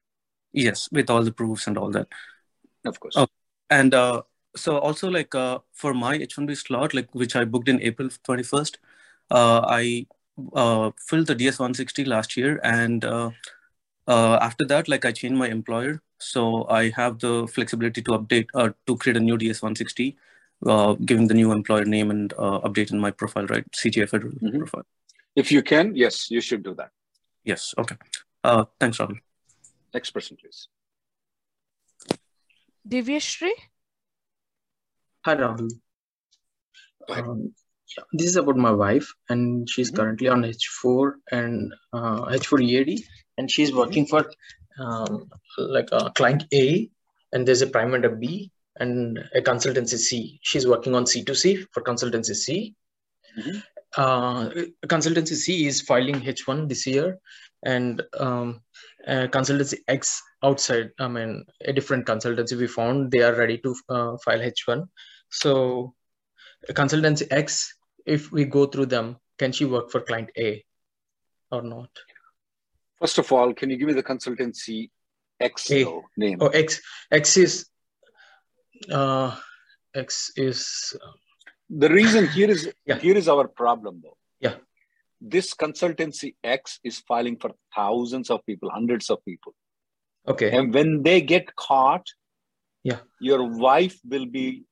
Yes, 0.51 0.87
with 0.91 1.09
all 1.09 1.23
the 1.23 1.31
proofs 1.31 1.65
and 1.67 1.77
all 1.77 1.89
that. 1.91 2.07
Of 2.85 2.99
course. 2.99 3.15
Oh. 3.17 3.27
And 3.69 3.93
uh, 3.93 4.21
so 4.55 4.77
also 4.77 5.09
like 5.09 5.33
uh, 5.33 5.59
for 5.71 5.93
my 5.93 6.17
H1B 6.17 6.55
slot, 6.57 6.93
like 6.93 7.13
which 7.15 7.35
I 7.35 7.45
booked 7.45 7.69
in 7.69 7.81
April 7.81 8.09
21st, 8.09 8.75
uh, 9.31 9.61
I 9.67 10.05
uh, 10.53 10.91
filled 10.99 11.27
the 11.27 11.35
DS160 11.35 12.05
last 12.05 12.37
year. 12.37 12.59
And 12.63 13.03
uh, 13.03 13.31
uh, 14.07 14.37
after 14.41 14.65
that, 14.65 14.87
like 14.87 15.05
I 15.05 15.11
changed 15.11 15.37
my 15.37 15.47
employer. 15.47 16.01
So 16.19 16.65
I 16.69 16.89
have 16.91 17.19
the 17.19 17.47
flexibility 17.47 18.01
to 18.03 18.11
update 18.11 18.47
uh, 18.53 18.69
to 18.87 18.97
create 18.97 19.17
a 19.17 19.19
new 19.19 19.37
DS160, 19.37 20.15
uh, 20.65 20.93
giving 21.05 21.27
the 21.27 21.33
new 21.33 21.51
employer 21.51 21.85
name 21.85 22.11
and 22.11 22.33
uh, 22.33 22.59
update 22.61 22.91
in 22.91 22.99
my 22.99 23.11
profile, 23.11 23.45
right? 23.47 23.65
CGI 23.73 24.05
Federal 24.07 24.31
Mhm. 24.33 24.59
profile. 24.59 24.85
If 25.35 25.51
you 25.51 25.61
can, 25.63 25.95
yes, 25.95 26.29
you 26.31 26.41
should 26.41 26.63
do 26.63 26.73
that. 26.75 26.91
Yes. 27.43 27.73
Okay. 27.77 27.95
Uh, 28.43 28.65
thanks, 28.79 28.97
Rahul. 28.99 29.19
Next 29.93 30.11
person, 30.11 30.37
please. 30.37 30.67
Divyashri? 32.87 33.51
Hi, 35.25 35.35
Rahul. 35.35 35.69
Um, 37.09 37.17
yeah, 37.17 37.62
this 38.13 38.27
is 38.27 38.35
about 38.35 38.57
my 38.57 38.71
wife, 38.71 39.07
and 39.29 39.69
she's 39.69 39.91
Mhm. 39.91 39.95
currently 39.97 40.27
on 40.27 40.43
H4 40.43 41.13
and 41.31 41.73
uh, 41.93 42.21
H4 42.25 42.61
EAD, 42.63 43.03
and 43.37 43.51
she's 43.51 43.73
working 43.73 44.05
for 44.05 44.25
um, 44.79 45.29
like 45.57 45.89
a 45.91 46.11
client 46.11 46.43
A, 46.53 46.89
and 47.31 47.47
there's 47.47 47.61
a 47.61 47.67
prime 47.67 47.91
vendor 47.91 48.09
B, 48.09 48.51
and 48.77 49.19
a 49.35 49.41
consultancy 49.41 49.97
C. 49.97 50.39
She's 50.41 50.65
working 50.67 50.95
on 50.95 51.05
C2C 51.05 51.67
for 51.71 51.81
consultancy 51.83 52.35
C. 52.35 52.75
Mhm. 53.37 53.63
Uh, 53.95 54.49
consultancy 54.87 55.35
C 55.35 55.67
is 55.67 55.81
filing 55.81 56.21
H1 56.21 56.67
this 56.67 56.87
year, 56.87 57.19
and 57.63 58.01
um, 58.19 58.61
uh, 59.07 59.27
consultancy 59.27 59.77
X 59.87 60.21
outside, 60.43 60.91
I 60.99 61.07
mean, 61.07 61.45
a 61.65 61.73
different 61.73 62.05
consultancy 62.05 62.57
we 62.57 62.67
found, 62.67 63.11
they 63.11 63.21
are 63.21 63.35
ready 63.35 63.57
to 63.59 63.75
uh, 63.89 64.17
file 64.25 64.39
H1. 64.39 64.87
So 65.29 65.93
consultancy 66.69 67.27
X, 67.29 67.75
if 68.05 68.31
we 68.31 68.45
go 68.45 68.65
through 68.65 68.87
them, 68.87 69.17
can 69.37 69.51
she 69.51 69.65
work 69.65 69.89
for 69.91 70.01
client 70.01 70.29
A 70.37 70.63
or 71.51 71.61
not? 71.61 71.89
First 72.99 73.17
of 73.17 73.31
all, 73.31 73.53
can 73.53 73.69
you 73.69 73.77
give 73.77 73.87
me 73.87 73.93
the 73.93 74.03
consultancy 74.03 74.89
X 75.39 75.69
A. 75.71 75.83
though, 75.83 76.03
name? 76.17 76.37
Oh, 76.41 76.47
X, 76.47 76.81
X 77.11 77.37
is, 77.37 77.69
uh, 78.91 79.35
X 79.93 80.31
is, 80.35 80.95
The 81.69 81.89
reason 81.89 82.27
here 82.27 82.49
is 82.51 82.71
Yeah. 82.85 82.99
here 82.99 83.17
is 83.17 83.27
our 83.27 83.47
problem 83.47 84.01
though. 84.03 84.17
Yeah. 84.39 84.57
This 85.19 85.53
consultancy 85.55 86.35
X 86.43 86.79
is 86.83 86.99
filing 86.99 87.37
for 87.37 87.51
thousands 87.75 88.29
of 88.29 88.45
people, 88.45 88.69
hundreds 88.69 89.09
of 89.09 89.23
people. 89.25 89.55
okay, 90.27 90.49
And 90.55 90.73
when 90.73 91.03
they 91.03 91.19
get 91.21 91.55
caught, 91.55 92.05
Yeah. 92.83 92.99
your 93.19 93.41
wife 93.67 93.97
will 94.05 94.25
be 94.25 94.65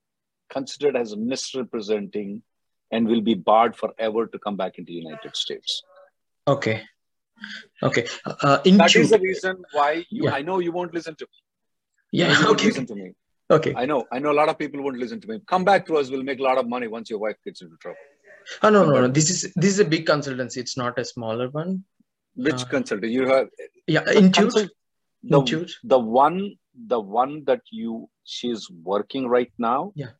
considered 0.49 0.95
as 0.95 1.15
misrepresenting 1.15 2.43
and 2.91 3.07
will 3.07 3.21
be 3.21 3.33
barred 3.33 3.75
forever 3.75 4.27
to 4.27 4.39
come 4.39 4.55
back 4.57 4.77
into 4.77 4.89
the 4.91 4.99
United 5.07 5.35
States. 5.35 5.81
okay, 6.47 6.83
okay. 7.83 8.05
Uh, 8.25 8.59
in 8.65 8.77
That 8.77 8.95
is 8.95 9.09
the 9.11 9.19
reason 9.19 9.63
why 9.71 10.05
you, 10.09 10.23
Yeah. 10.25 10.33
I 10.33 10.41
know 10.41 10.59
you 10.59 10.71
won't 10.71 10.93
listen 10.93 11.15
to 11.15 11.25
me. 11.31 11.37
yeah, 12.11 12.39
You 12.39 12.49
okay, 12.53 12.67
listen 12.67 12.85
to 12.87 12.95
me. 12.95 13.11
okay. 13.49 13.73
I 13.75 13.85
know. 13.85 13.99
I 14.11 14.19
know 14.19 14.31
a 14.31 14.37
lot 14.41 14.49
of 14.49 14.57
people 14.59 14.81
won't 14.83 14.97
listen 15.03 15.19
to 15.21 15.27
me. 15.27 15.39
Come 15.53 15.63
back 15.69 15.85
to 15.87 15.97
us. 15.97 16.09
We'll 16.11 16.23
make 16.31 16.39
a 16.39 16.43
lot 16.49 16.57
of 16.57 16.67
money 16.75 16.87
once 16.97 17.09
your 17.09 17.19
wife 17.19 17.37
gets 17.45 17.61
into 17.61 17.77
trouble. 17.77 17.97
Oh, 18.63 18.69
no, 18.75 18.85
no, 18.85 19.01
no. 19.01 19.07
This 19.07 19.29
is 19.33 19.39
this 19.55 19.71
is 19.75 19.79
a 19.79 19.85
big 19.85 20.05
consultancy. 20.11 20.57
It's 20.57 20.75
not 20.83 20.99
a 21.03 21.05
smaller 21.05 21.49
one. 21.49 21.83
Which 22.35 22.61
Uh, 22.63 22.69
consultant? 22.75 23.11
You 23.17 23.25
have 23.33 23.47
Yeah, 23.87 24.03
Intuit. 24.21 24.33
consult- 24.41 24.71
the, 25.23 25.39
Intuit. 25.41 25.71
the 25.83 25.99
one 25.99 26.39
the 26.95 26.99
one 26.99 27.43
that 27.49 27.61
you 27.79 28.09
she's 28.35 28.63
working 28.91 29.27
right 29.37 29.51
now. 29.69 29.79
Yeah. 30.03 30.11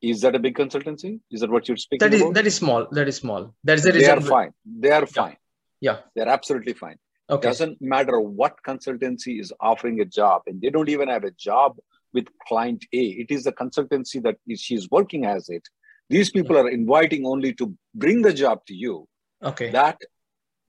Is 0.00 0.20
that 0.20 0.34
a 0.34 0.38
big 0.38 0.54
consultancy? 0.56 1.20
Is 1.30 1.40
that 1.40 1.50
what 1.50 1.66
you're 1.68 1.76
speaking 1.76 2.06
That 2.06 2.14
is 2.14 2.20
about? 2.22 2.34
that 2.34 2.46
is 2.46 2.54
small. 2.54 2.86
That 2.92 3.08
is 3.08 3.16
small. 3.16 3.54
That 3.64 3.78
is 3.78 3.82
the 3.84 3.92
they 3.92 3.98
reason. 3.98 4.18
are 4.18 4.20
fine. 4.20 4.52
They 4.64 4.90
are 4.90 5.06
fine. 5.06 5.36
Yeah. 5.80 5.98
They're 6.14 6.28
absolutely 6.28 6.72
fine. 6.74 6.96
Okay. 7.30 7.48
Doesn't 7.48 7.82
matter 7.82 8.20
what 8.20 8.56
consultancy 8.66 9.40
is 9.40 9.52
offering 9.60 10.00
a 10.00 10.04
job, 10.04 10.42
and 10.46 10.60
they 10.62 10.70
don't 10.70 10.88
even 10.88 11.08
have 11.08 11.24
a 11.24 11.30
job 11.32 11.76
with 12.14 12.26
client 12.46 12.84
A. 12.92 12.98
It 12.98 13.30
is 13.30 13.44
the 13.44 13.52
consultancy 13.52 14.22
that 14.22 14.36
is, 14.46 14.60
she's 14.60 14.88
working 14.90 15.26
as 15.26 15.48
it. 15.50 15.68
These 16.08 16.30
people 16.30 16.56
are 16.56 16.70
inviting 16.70 17.26
only 17.26 17.52
to 17.54 17.74
bring 17.94 18.22
the 18.22 18.32
job 18.32 18.64
to 18.66 18.74
you. 18.74 19.06
Okay. 19.42 19.70
That 19.70 19.98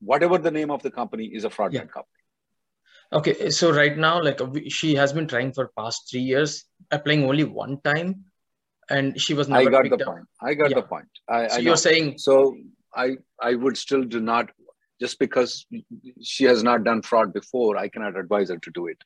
whatever 0.01 0.37
the 0.37 0.51
name 0.51 0.69
of 0.69 0.83
the 0.83 0.91
company 0.91 1.27
is 1.27 1.45
a 1.45 1.49
fraudulent 1.49 1.91
company. 1.93 2.11
Okay. 3.13 3.49
So 3.51 3.71
right 3.71 3.97
now, 3.97 4.21
like 4.21 4.41
she 4.67 4.95
has 4.95 5.13
been 5.13 5.27
trying 5.27 5.53
for 5.53 5.71
past 5.77 6.09
three 6.11 6.21
years, 6.21 6.65
applying 6.91 7.23
only 7.23 7.45
one 7.45 7.79
time, 7.81 8.25
and 8.89 9.19
she 9.19 9.33
was 9.33 9.47
not. 9.47 9.59
I 9.59 9.65
got 9.65 9.83
the 9.89 9.95
up. 9.95 10.01
point. 10.01 10.25
I 10.41 10.53
got 10.53 10.69
Yeah. 10.71 10.77
the 10.81 10.83
point. 10.83 11.07
I, 11.27 11.47
So 11.47 11.55
I 11.55 11.59
you're 11.59 11.77
saying 11.77 12.17
So 12.17 12.55
I 12.95 13.17
I 13.41 13.55
would 13.55 13.77
still 13.77 14.03
do 14.03 14.19
not 14.19 14.49
just 15.01 15.19
because 15.19 15.65
she 16.21 16.43
has 16.45 16.63
not 16.63 16.83
done 16.83 17.01
fraud 17.01 17.33
before, 17.33 17.77
I 17.77 17.87
cannot 17.87 18.17
advise 18.17 18.49
her 18.49 18.57
to 18.57 18.71
do 18.71 18.87
it. 18.87 18.97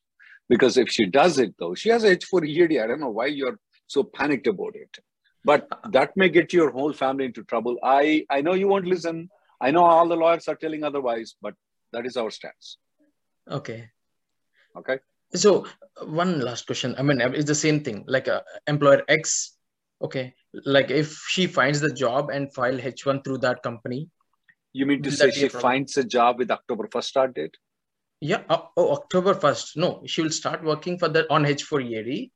Because 0.50 0.78
if 0.78 0.90
she 0.90 1.06
does 1.06 1.38
it 1.40 1.54
though, 1.60 1.76
she 1.76 1.90
has 1.90 2.04
a 2.04 2.16
H4 2.16 2.46
EAD. 2.48 2.80
I 2.80 2.88
don't 2.88 3.00
know 3.00 3.10
why 3.10 3.28
you're 3.28 3.60
so 3.88 4.04
panicked 4.04 4.48
about 4.48 4.76
it. 4.76 4.98
But 5.46 5.68
that 5.92 6.16
may 6.16 6.30
get 6.30 6.54
your 6.54 6.72
whole 6.72 6.94
family 6.94 7.26
into 7.26 7.44
trouble. 7.44 7.78
I 7.84 8.26
I 8.30 8.42
know 8.42 8.54
you 8.54 8.68
won't 8.68 8.86
listen. 8.86 9.30
I 9.62 9.72
know 9.72 9.84
all 9.86 10.08
the 10.08 10.16
lawyers 10.16 10.48
are 10.48 10.56
telling 10.56 10.84
otherwise, 10.84 11.36
but 11.42 11.54
that 11.94 12.06
is 12.06 12.18
our 12.18 12.32
stance. 12.32 12.78
okay. 13.50 13.90
Okay. 14.76 15.00
So 15.36 15.66
one 16.04 16.40
last 16.40 16.66
question. 16.66 16.96
I 16.98 17.02
mean, 17.04 17.22
it's 17.22 17.46
the 17.46 17.56
same 17.56 17.84
thing. 17.84 18.04
Like 18.08 18.28
uh, 18.28 18.42
employer 18.68 19.04
X. 19.08 19.53
Okay. 20.04 20.34
Like 20.66 20.92
if 20.92 21.18
she 21.28 21.48
finds 21.48 21.80
the 21.80 21.94
job 21.94 22.30
and 22.30 22.54
file 22.54 22.78
H1 22.78 23.24
through 23.24 23.40
that 23.40 23.64
company. 23.64 24.10
You 24.74 24.86
mean 24.86 25.02
to 25.04 25.12
say 25.12 25.32
she 25.32 25.50
problem? 25.50 25.62
finds 25.62 25.98
a 25.98 26.04
job 26.04 26.40
with 26.40 26.52
October 26.52 26.88
1st 26.88 27.04
start 27.04 27.36
date? 27.36 27.56
Yeah. 28.20 28.44
Oh, 28.50 28.70
oh, 28.78 28.92
October 28.94 29.34
1st. 29.34 29.78
No, 29.78 30.02
she 30.06 30.22
will 30.22 30.32
start 30.32 30.64
working 30.64 30.98
for 30.98 31.10
the 31.10 31.32
on 31.32 31.46
H4 31.46 31.84
EAD 31.84 32.32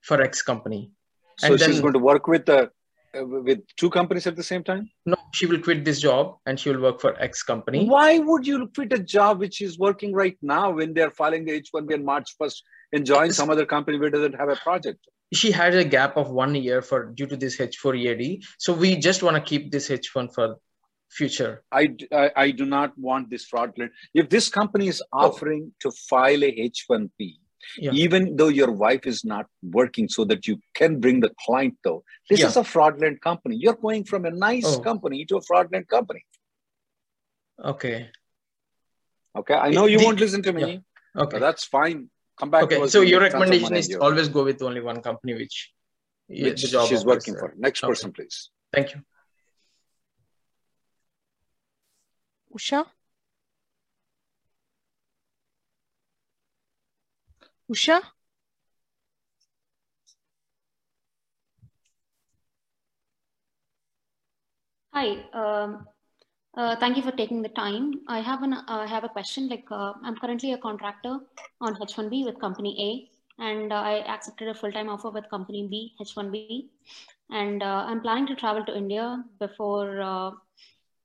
for 0.00 0.20
X 0.20 0.42
company. 0.42 0.90
So 1.38 1.52
And 1.52 1.60
she's 1.60 1.80
going 1.80 1.92
to 1.94 1.98
work 1.98 2.26
with 2.28 2.48
uh, 2.48 2.66
uh, 3.18 3.26
with 3.26 3.60
two 3.76 3.90
companies 3.90 4.26
at 4.26 4.36
the 4.36 4.42
same 4.42 4.64
time? 4.64 4.90
No, 5.04 5.16
she 5.34 5.44
will 5.44 5.60
quit 5.60 5.84
this 5.84 6.00
job 6.00 6.38
and 6.46 6.58
she 6.58 6.70
will 6.70 6.80
work 6.80 7.00
for 7.00 7.20
X 7.20 7.42
company. 7.42 7.86
Why 7.86 8.18
would 8.18 8.46
you 8.46 8.68
quit 8.74 8.92
a 8.94 8.98
job 8.98 9.38
which 9.38 9.60
is 9.60 9.78
working 9.78 10.14
right 10.14 10.36
now 10.40 10.70
when 10.70 10.94
they're 10.94 11.10
filing 11.10 11.44
the 11.44 11.60
H1B 11.60 11.92
on 11.92 12.04
March 12.04 12.34
1st 12.40 12.62
and 12.92 13.04
join 13.04 13.30
some 13.32 13.50
other 13.50 13.66
company 13.66 13.98
where 13.98 14.08
doesn't 14.08 14.34
have 14.34 14.48
a 14.48 14.56
project? 14.56 15.06
She 15.32 15.50
had 15.50 15.74
a 15.74 15.84
gap 15.84 16.16
of 16.16 16.30
one 16.30 16.54
year 16.54 16.82
for 16.82 17.06
due 17.06 17.26
to 17.26 17.36
this 17.36 17.56
H4 17.58 17.96
EAD. 17.98 18.44
So 18.58 18.72
we 18.72 18.96
just 18.96 19.22
want 19.22 19.36
to 19.36 19.42
keep 19.42 19.70
this 19.72 19.88
H1 19.88 20.34
for 20.34 20.56
future. 21.10 21.62
I 21.72 21.94
I 22.36 22.50
do 22.50 22.64
not 22.66 22.96
want 22.98 23.30
this 23.30 23.44
fraudulent. 23.44 23.92
If 24.14 24.28
this 24.34 24.48
company 24.48 24.88
is 24.88 25.02
Oh. 25.12 25.26
offering 25.26 25.72
to 25.80 25.90
file 26.10 26.42
a 26.44 26.52
H1B 26.68 27.38
Yeah. 27.78 27.92
even 28.04 28.36
though 28.36 28.48
your 28.48 28.70
wife 28.72 29.04
is 29.06 29.24
not 29.24 29.46
working 29.62 30.08
so 30.08 30.24
that 30.30 30.46
you 30.48 30.54
can 30.78 30.98
bring 31.02 31.20
the 31.24 31.30
client 31.44 31.74
though 31.84 32.00
this 32.28 32.40
Yeah. 32.40 32.48
is 32.48 32.56
a 32.62 32.64
fraudulent 32.70 33.20
company 33.26 33.54
you're 33.64 33.80
going 33.88 34.02
from 34.12 34.24
a 34.30 34.32
nice 34.32 34.70
Oh. 34.70 34.80
company 34.88 35.20
to 35.26 35.36
a 35.36 35.42
fraudulent 35.50 35.86
company 35.88 36.24
Okay. 37.72 38.10
okay 39.42 39.54
i 39.66 39.70
know 39.76 39.86
you 39.92 39.98
The- 39.98 40.04
won't 40.06 40.20
listen 40.24 40.42
to 40.48 40.52
me 40.58 40.66
yeah. 40.72 40.78
but 41.14 41.24
Okay. 41.28 41.38
that's 41.44 41.64
fine 41.76 42.00
come 42.42 42.50
back 42.50 42.64
Okay. 42.64 42.86
So 42.88 43.02
your 43.02 43.20
recommendation 43.20 43.76
is 43.76 43.88
your- 43.88 44.02
always 44.02 44.28
go 44.28 44.42
with 44.44 44.60
only 44.62 44.80
one 44.80 45.00
company, 45.00 45.34
which, 45.34 45.72
which 46.28 46.62
the 46.62 46.68
job 46.68 46.88
she's 46.88 47.04
working 47.04 47.34
for 47.36 47.54
next 47.56 47.84
okay. 47.84 47.90
person 47.90 48.12
please 48.12 48.50
Thank 48.72 48.94
you. 48.94 49.00
Usha? 52.56 52.84
Usha? 57.70 58.00
Hi. 64.94 65.06
Um, 65.32 65.86
uh, 66.56 66.76
thank 66.76 66.96
you 66.96 67.02
for 67.02 67.12
taking 67.12 67.42
the 67.42 67.48
time. 67.48 68.00
I 68.08 68.20
have 68.20 68.42
an 68.42 68.52
uh, 68.52 68.64
I 68.68 68.86
have 68.86 69.04
a 69.04 69.08
question. 69.08 69.48
Like 69.48 69.64
uh, 69.70 69.94
I'm 70.02 70.16
currently 70.16 70.52
a 70.52 70.58
contractor 70.58 71.18
on 71.60 71.76
H1B 71.76 72.24
with 72.26 72.38
company 72.40 72.72
A, 72.88 73.42
and 73.42 73.72
uh, 73.72 73.76
I 73.76 74.04
accepted 74.06 74.48
a 74.48 74.54
full-time 74.54 74.88
offer 74.88 75.10
with 75.10 75.28
company 75.30 75.66
B, 75.68 75.94
H1B, 76.00 76.68
and 77.30 77.62
uh, 77.62 77.84
I'm 77.86 78.00
planning 78.00 78.26
to 78.26 78.34
travel 78.34 78.64
to 78.66 78.76
India 78.76 79.24
before 79.38 80.00
uh, 80.00 80.30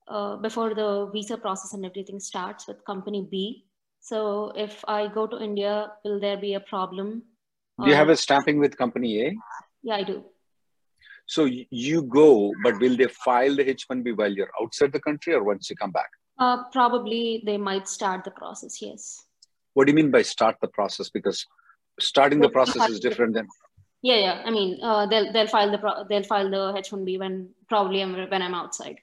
uh, 0.07 0.35
before 0.37 0.73
the 0.73 1.09
visa 1.13 1.37
process 1.37 1.73
and 1.73 1.85
everything 1.85 2.19
starts 2.19 2.67
with 2.67 2.83
company 2.85 3.27
B. 3.29 3.65
So 4.01 4.51
if 4.55 4.83
I 4.87 5.07
go 5.07 5.27
to 5.27 5.41
India, 5.41 5.91
will 6.03 6.19
there 6.19 6.37
be 6.37 6.53
a 6.53 6.59
problem? 6.59 7.23
do 7.83 7.89
you 7.89 7.95
have 7.95 8.09
a 8.09 8.15
stamping 8.15 8.59
with 8.59 8.77
company 8.77 9.21
a 9.21 9.35
Yeah, 9.83 9.95
I 9.95 10.03
do. 10.03 10.23
So 11.35 11.47
you 11.87 12.01
go 12.03 12.51
but 12.63 12.79
will 12.79 12.97
they 13.01 13.07
file 13.25 13.55
the 13.59 13.65
h1b 13.75 14.17
while 14.17 14.33
you're 14.39 14.51
outside 14.61 14.91
the 14.97 15.03
country 15.07 15.33
or 15.33 15.43
once 15.43 15.69
you 15.69 15.75
come 15.83 15.93
back 15.99 16.11
Uh, 16.45 16.57
probably 16.73 17.21
they 17.47 17.57
might 17.67 17.87
start 17.91 18.19
the 18.25 18.33
process. 18.39 18.73
Yes. 18.87 19.05
what 19.73 19.85
do 19.85 19.91
you 19.91 19.99
mean 19.99 20.11
by 20.15 20.21
start 20.33 20.55
the 20.65 20.71
process 20.79 21.07
because 21.15 21.39
starting 22.09 22.39
the 22.45 22.53
process 22.57 22.83
is 22.93 22.99
different 23.07 23.33
than 23.39 23.47
Yeah, 24.07 24.19
yeah. 24.23 24.41
I 24.47 24.51
mean, 24.55 24.71
uh, 24.87 25.03
they'll 25.11 25.27
they'll 25.35 25.49
file 25.53 25.71
the 25.75 25.79
pro- 25.83 26.03
they'll 26.09 26.27
file 26.31 26.49
the 26.55 26.59
H 26.79 26.89
one 26.95 27.03
B 27.05 27.13
when 27.21 27.49
probably 27.71 28.01
I'm, 28.03 28.11
when 28.33 28.43
I'm 28.47 28.53
outside. 28.57 28.97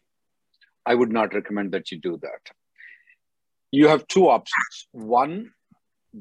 I 0.91 0.95
would 1.01 1.13
not 1.17 1.35
recommend 1.39 1.73
that 1.73 1.91
you 1.91 1.99
do 2.05 2.13
that. 2.27 2.53
You 3.79 3.89
have 3.93 4.07
two 4.15 4.29
options. 4.37 4.77
One, 4.93 5.35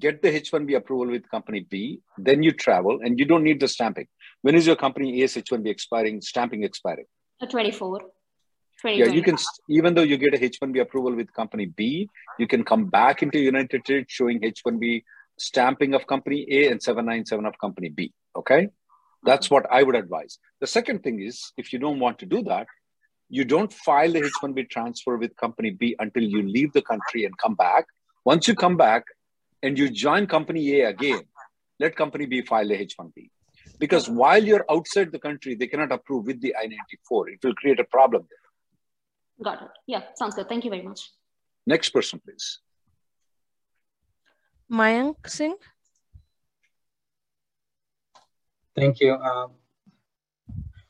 get 0.05 0.21
the 0.23 0.31
H1B 0.39 0.75
approval 0.75 1.11
with 1.15 1.29
company 1.35 1.61
B, 1.75 2.01
then 2.17 2.41
you 2.47 2.51
travel 2.51 2.99
and 3.03 3.19
you 3.19 3.25
don't 3.25 3.43
need 3.43 3.59
the 3.59 3.67
stamping. 3.67 4.07
When 4.43 4.55
is 4.55 4.67
your 4.67 4.75
company 4.75 5.23
A's 5.23 5.35
H1B 5.35 5.67
expiring, 5.67 6.21
stamping 6.21 6.63
expiring? 6.63 7.05
Uh, 7.41 7.45
24. 7.47 8.01
20, 8.81 8.97
Yeah, 8.97 9.05
you 9.05 9.23
can, 9.23 9.37
even 9.69 9.93
though 9.93 10.01
you 10.01 10.17
get 10.17 10.33
a 10.33 10.37
H1B 10.37 10.81
approval 10.81 11.15
with 11.15 11.31
company 11.33 11.65
B, 11.65 12.09
you 12.37 12.45
can 12.45 12.65
come 12.65 12.85
back 12.85 13.23
into 13.23 13.39
United 13.39 13.81
States 13.85 14.13
showing 14.13 14.41
H1B 14.41 15.03
stamping 15.39 15.93
of 15.93 16.05
company 16.07 16.45
A 16.51 16.69
and 16.69 16.83
797 16.83 17.45
of 17.45 17.57
company 17.57 17.87
B. 17.87 18.13
Okay. 18.35 18.67
That's 19.23 19.49
what 19.49 19.65
I 19.71 19.81
would 19.81 19.95
advise. 19.95 20.37
The 20.59 20.67
second 20.67 21.03
thing 21.03 21.21
is 21.21 21.53
if 21.55 21.71
you 21.71 21.79
don't 21.79 21.99
want 21.99 22.19
to 22.19 22.25
do 22.25 22.43
that, 22.43 22.67
you 23.29 23.45
don't 23.45 23.71
file 23.71 24.11
the 24.11 24.29
H1B 24.29 24.69
transfer 24.69 25.15
with 25.15 25.33
company 25.37 25.69
B 25.69 25.95
until 25.99 26.23
you 26.23 26.43
leave 26.43 26.73
the 26.73 26.81
country 26.81 27.23
and 27.23 27.37
come 27.37 27.55
back. 27.55 27.85
Once 28.25 28.49
you 28.49 28.55
come 28.55 28.75
back 28.75 29.05
and 29.61 29.79
you 29.79 29.89
join 29.89 30.27
company 30.27 30.81
A 30.81 30.89
again, 30.89 31.21
let 31.79 31.95
company 31.95 32.25
B 32.25 32.41
file 32.41 32.67
the 32.67 32.75
H1B. 32.75 33.29
Because 33.83 34.09
while 34.09 34.41
you're 34.41 34.65
outside 34.71 35.11
the 35.11 35.19
country, 35.19 35.55
they 35.55 35.67
cannot 35.67 35.91
approve 35.91 36.25
with 36.25 36.39
the 36.39 36.55
I 36.55 36.67
94. 36.67 37.31
It 37.31 37.39
will 37.43 37.53
create 37.55 37.81
a 37.81 37.83
problem. 37.83 38.25
Got 39.43 39.61
it. 39.61 39.71
Yeah, 39.87 40.03
sounds 40.15 40.35
good. 40.35 40.47
Thank 40.47 40.63
you 40.63 40.69
very 40.69 40.83
much. 40.83 41.01
Next 41.67 41.89
person, 41.89 42.21
please. 42.23 42.59
Mayank 44.71 45.27
Singh? 45.27 45.57
Thank 48.73 49.01
you. 49.01 49.15
Um, 49.15 49.51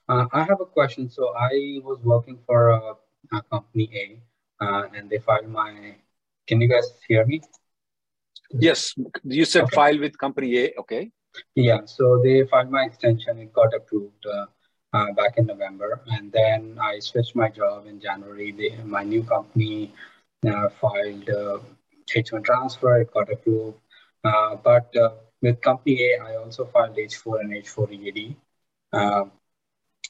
uh, 0.07 0.27
I 0.31 0.43
have 0.43 0.61
a 0.61 0.69
question. 0.77 1.09
So 1.09 1.33
I 1.35 1.81
was 1.81 1.97
working 2.03 2.37
for 2.45 2.69
a, 2.69 2.93
a 3.31 3.41
company 3.49 3.89
A, 4.03 4.05
uh, 4.63 4.83
and 4.95 5.09
they 5.09 5.17
filed 5.17 5.49
my. 5.49 5.95
Can 6.45 6.61
you 6.61 6.67
guys 6.67 6.93
hear 7.07 7.25
me? 7.25 7.41
Yes, 8.51 8.93
you 9.23 9.45
said 9.45 9.63
Okay. 9.63 9.75
file 9.77 9.99
with 9.99 10.15
company 10.19 10.49
A. 10.59 10.73
Okay. 10.81 11.09
Yeah. 11.55 11.85
So 11.85 12.21
they 12.23 12.45
filed 12.45 12.71
my 12.71 12.83
extension. 12.83 13.39
It 13.39 13.53
got 13.53 13.73
approved 13.73 14.25
uh, 14.25 14.45
uh, 14.93 15.11
back 15.13 15.37
in 15.37 15.45
November, 15.47 16.01
and 16.07 16.31
then 16.31 16.77
I 16.81 16.99
switched 16.99 17.35
my 17.35 17.49
job 17.49 17.87
in 17.87 17.99
January. 17.99 18.51
They, 18.51 18.77
my 18.83 19.03
new 19.03 19.23
company 19.23 19.93
uh, 20.47 20.69
filed 20.69 21.29
uh, 21.29 21.59
H1 22.15 22.43
transfer. 22.43 23.01
It 23.01 23.13
got 23.13 23.31
approved, 23.31 23.77
uh, 24.23 24.55
but 24.55 24.95
uh, 24.95 25.11
with 25.41 25.61
company 25.61 25.99
A, 26.13 26.23
I 26.23 26.35
also 26.35 26.65
filed 26.65 26.95
H4 26.95 27.41
and 27.41 27.51
H4 27.53 27.91
EAD. 27.91 28.35
Um, 28.93 29.31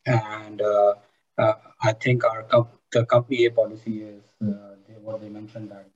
and 0.06 0.62
uh, 0.62 0.94
uh, 1.38 1.54
I 1.82 1.94
think 1.94 2.24
our 2.26 2.44
comp- 2.44 2.80
the 2.92 3.06
company 3.06 3.46
A 3.46 3.52
policy 3.52 4.04
is 4.04 4.24
uh, 4.42 4.76
they, 4.88 4.96
what 4.96 5.22
they 5.22 5.30
mentioned 5.30 5.72
that 5.72 5.88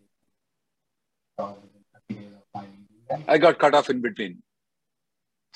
uh, 1.40 1.54
within 1.62 1.84
30 2.10 2.22
days 2.22 2.34
of 2.34 2.44
filing. 2.54 3.26
I 3.28 3.38
got 3.38 3.60
cut 3.60 3.76
off 3.76 3.90
in 3.90 4.02
between. 4.02 4.42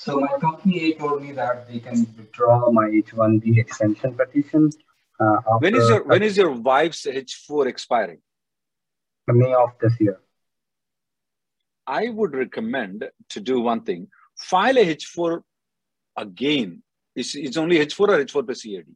So 0.04 0.18
my 0.18 0.36
company 0.40 0.76
A 0.86 0.94
told 0.98 1.22
me 1.22 1.30
that 1.32 1.68
they 1.68 1.78
can 1.78 1.98
withdraw 2.16 2.70
my 2.72 2.86
H1B 2.88 3.56
extension 3.56 4.14
petition. 4.14 4.68
Uh, 5.20 5.36
When 5.60 5.76
is 5.76 5.88
your 5.88 6.02
when 6.02 6.22
is 6.24 6.36
your 6.36 6.50
wife's 6.50 7.06
H4 7.06 7.66
expiring? 7.66 8.20
May 9.28 9.54
of 9.54 9.70
this 9.80 9.94
year? 10.00 10.18
I 11.86 12.08
would 12.08 12.34
recommend 12.34 13.08
to 13.28 13.40
do 13.40 13.60
one 13.60 13.82
thing. 13.82 14.08
File 14.36 14.78
a 14.78 14.84
H4 14.96 15.42
again. 16.16 16.82
It's, 17.14 17.36
it's 17.36 17.56
only 17.56 17.78
H4 17.78 18.00
or 18.00 18.24
H4 18.24 18.44
plus 18.46 18.66
EAD. 18.66 18.88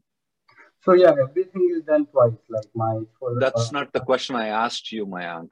So 0.85 0.95
yeah, 0.95 1.14
everything 1.23 1.71
is 1.77 1.85
done 1.85 2.07
twice. 2.07 2.33
Like 2.49 2.71
my 2.75 2.92
H4. 3.23 3.40
That's 3.40 3.69
uh, 3.69 3.79
not 3.79 3.92
the 3.92 4.01
question 4.01 4.35
I 4.35 4.49
asked 4.49 4.90
you, 4.90 5.07
Mayank. 5.07 5.51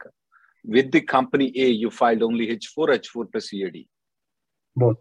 With 0.65 0.91
the 0.91 1.01
company 1.01 1.47
A, 1.55 1.67
you 1.69 1.89
filed 1.91 2.23
only 2.23 2.47
H4, 2.47 2.99
H4 2.99 3.31
plus 3.31 3.53
EAD. 3.53 3.87
both. 4.75 4.97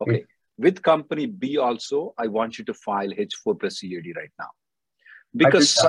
Okay. 0.00 0.24
With 0.56 0.82
company 0.82 1.26
B 1.26 1.58
also, 1.58 2.14
I 2.16 2.28
want 2.28 2.58
you 2.58 2.64
to 2.66 2.74
file 2.74 3.08
H4 3.08 3.58
plus 3.58 3.82
EAD 3.82 4.12
right 4.16 4.30
now. 4.38 4.50
Because 5.34 5.84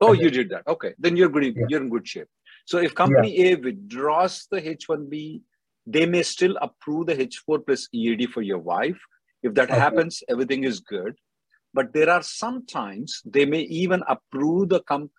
oh, 0.00 0.12
you 0.12 0.30
did 0.30 0.50
that. 0.50 0.66
Okay, 0.68 0.94
then 0.98 1.16
you're 1.16 1.28
good. 1.28 1.44
Yeah. 1.44 1.66
You're 1.68 1.82
in 1.82 1.88
good 1.88 2.06
shape. 2.06 2.28
So 2.66 2.78
if 2.78 2.94
company 2.94 3.48
A 3.48 3.56
withdraws 3.56 4.46
the 4.50 4.60
H1B, 4.60 5.42
they 5.86 6.06
may 6.06 6.22
still 6.22 6.56
approve 6.62 7.06
the 7.06 7.16
H4 7.16 7.66
plus 7.66 7.88
EAD 7.92 8.30
for 8.30 8.42
your 8.42 8.58
wife. 8.58 8.98
If 9.42 9.54
that 9.54 9.70
Okay. 9.70 9.78
happens, 9.78 10.22
everything 10.28 10.64
is 10.64 10.80
good. 10.80 11.16
But 11.74 11.92
there 11.92 12.08
are 12.08 12.22
sometimes 12.22 13.20
they 13.24 13.44
may 13.44 13.62
even 13.62 14.02
approve 14.08 14.68
the 14.68 14.80
com- 14.82 15.10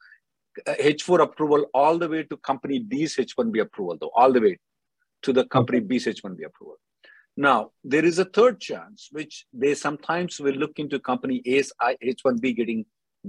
uh, 0.66 0.74
H4 0.80 1.22
approval 1.22 1.66
all 1.74 1.98
the 1.98 2.08
way 2.08 2.24
to 2.24 2.38
company 2.38 2.80
B's 2.80 3.18
H1B 3.18 3.62
approval, 3.62 3.98
though, 4.00 4.12
all 4.16 4.32
the 4.32 4.42
way 4.42 4.58
to 5.24 5.34
the 5.34 5.46
company 5.46 5.82
B's 5.82 6.06
H1B 6.06 6.46
approval. 6.46 6.78
Now, 7.38 7.72
there 7.84 8.06
is 8.06 8.18
a 8.20 8.26
third 8.26 8.62
chance, 8.62 9.10
which 9.12 9.46
they 9.54 9.76
sometimes 9.76 10.40
will 10.40 10.54
look 10.56 10.80
into 10.80 11.00
company 11.00 11.42
A's 11.46 11.72
I- 11.82 11.98
H1B 12.02 12.56
getting 12.56 12.86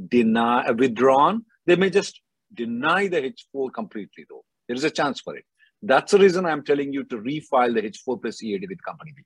deny, 0.09 0.71
withdrawn. 0.71 1.45
They 1.66 1.77
may 1.77 1.90
just 1.90 2.21
deny 2.55 3.09
the 3.09 3.23
H4 3.23 3.73
completely, 3.73 4.25
though. 4.29 4.45
There 4.69 4.77
is 4.77 4.85
a 4.85 4.90
chance 4.90 5.21
for 5.21 5.37
it. 5.37 5.45
That's 5.83 6.12
the 6.12 6.19
reason 6.19 6.47
I'm 6.47 6.64
telling 6.64 6.92
you 6.92 7.05
to 7.05 7.16
refile 7.16 7.75
the 7.75 7.83
H4 7.83 8.23
plus 8.23 8.42
EAD 8.42 8.66
with 8.69 8.83
company 8.85 9.12
B. 9.16 9.23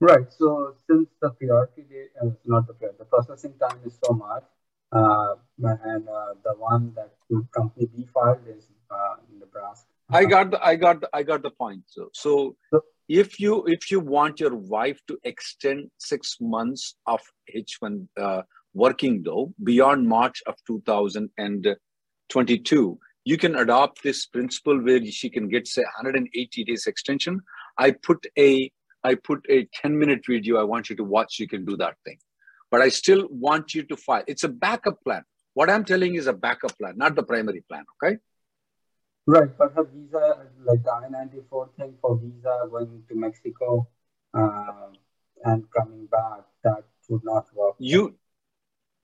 Right. 0.00 0.32
So 0.32 0.74
since 0.88 1.08
the 1.20 1.30
priority 1.30 1.82
date, 1.82 2.10
uh, 2.22 2.30
not 2.44 2.66
the 2.66 2.74
the 2.98 3.04
processing 3.04 3.54
time 3.60 3.80
is 3.84 3.98
so 4.04 4.12
much, 4.12 4.44
uh, 4.92 5.34
and 5.58 6.08
uh, 6.08 6.34
the 6.44 6.54
one 6.56 6.92
that 6.94 7.14
company 7.54 7.86
B 7.86 8.06
filed 8.14 8.46
is 8.46 8.68
uh, 8.90 9.16
in 9.28 9.40
Nebraska. 9.40 9.88
I 10.10 10.24
got 10.24 10.50
the, 10.50 10.58
I 10.64 10.76
got 10.76 11.02
the, 11.02 11.10
I 11.12 11.22
got 11.22 11.42
the 11.42 11.50
point. 11.50 11.82
So, 11.86 12.08
so 12.12 12.56
if 13.08 13.40
you 13.40 13.64
if 13.66 13.90
you 13.90 14.00
want 14.00 14.40
your 14.40 14.54
wife 14.54 14.98
to 15.08 15.18
extend 15.24 15.90
six 15.98 16.38
months 16.40 16.94
of 17.06 17.20
H1 17.54 18.08
uh, 18.18 18.40
working 18.74 19.22
though 19.22 19.52
beyond 19.64 20.08
March 20.08 20.42
of 20.46 20.54
2022, 20.66 22.98
you 23.24 23.36
can 23.36 23.56
adopt 23.56 24.02
this 24.02 24.24
principle 24.26 24.82
where 24.82 25.04
she 25.04 25.28
can 25.28 25.48
get 25.48 25.66
say 25.66 25.82
180 25.82 26.64
days 26.64 26.86
extension. 26.86 27.40
I 27.76 27.90
put 27.90 28.24
a 28.38 28.72
I 29.04 29.14
put 29.14 29.44
a 29.50 29.68
10 29.74 29.98
minute 29.98 30.20
video. 30.26 30.58
I 30.58 30.64
want 30.64 30.88
you 30.88 30.96
to 30.96 31.04
watch. 31.04 31.38
You 31.38 31.48
can 31.48 31.66
do 31.66 31.76
that 31.76 31.96
thing, 32.04 32.16
but 32.70 32.80
I 32.80 32.88
still 32.88 33.28
want 33.30 33.74
you 33.74 33.82
to 33.84 33.96
file. 33.96 34.24
It's 34.26 34.44
a 34.44 34.48
backup 34.48 35.04
plan. 35.04 35.22
What 35.52 35.68
I'm 35.68 35.84
telling 35.84 36.14
is 36.14 36.28
a 36.28 36.32
backup 36.32 36.78
plan, 36.78 36.96
not 36.96 37.14
the 37.14 37.22
primary 37.22 37.62
plan. 37.68 37.84
Okay. 38.02 38.16
Right, 39.28 39.50
but 39.58 39.74
her 39.74 39.84
visa, 39.84 40.48
like 40.64 40.82
the 40.82 40.90
I-94 40.90 41.68
thing 41.76 41.92
for 42.00 42.16
visa 42.16 42.62
going 42.70 43.02
to 43.10 43.14
Mexico 43.14 43.86
uh, 44.32 44.86
and 45.44 45.64
coming 45.70 46.06
back, 46.06 46.44
that 46.64 46.84
would 47.10 47.22
not 47.24 47.44
work. 47.54 47.74
You, 47.78 48.16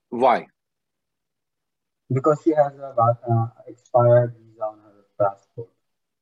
why? 0.09 0.47
Because 2.11 2.41
she 2.43 2.55
has 2.55 2.73
a 2.73 2.95
uh, 2.97 3.47
expired 3.67 4.33
visa 4.35 4.63
on 4.63 4.79
her 4.79 5.05
passport. 5.19 5.69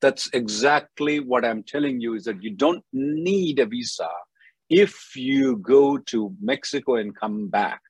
That's 0.02 0.28
exactly 0.34 1.20
what 1.20 1.42
I'm 1.46 1.62
telling 1.62 1.98
you 1.98 2.14
is 2.14 2.24
that 2.24 2.42
you 2.42 2.50
don't 2.50 2.84
need 2.92 3.58
a 3.58 3.64
visa 3.64 4.10
if 4.68 5.16
you 5.16 5.56
go 5.56 5.96
to 6.12 6.34
Mexico 6.42 6.96
and 6.96 7.16
come 7.16 7.48
back. 7.48 7.80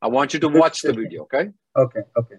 I 0.00 0.06
want 0.06 0.34
you 0.34 0.38
to 0.40 0.48
watch 0.48 0.82
the 0.82 0.92
video, 0.92 1.22
okay? 1.22 1.50
Okay, 1.76 2.02
okay. 2.16 2.36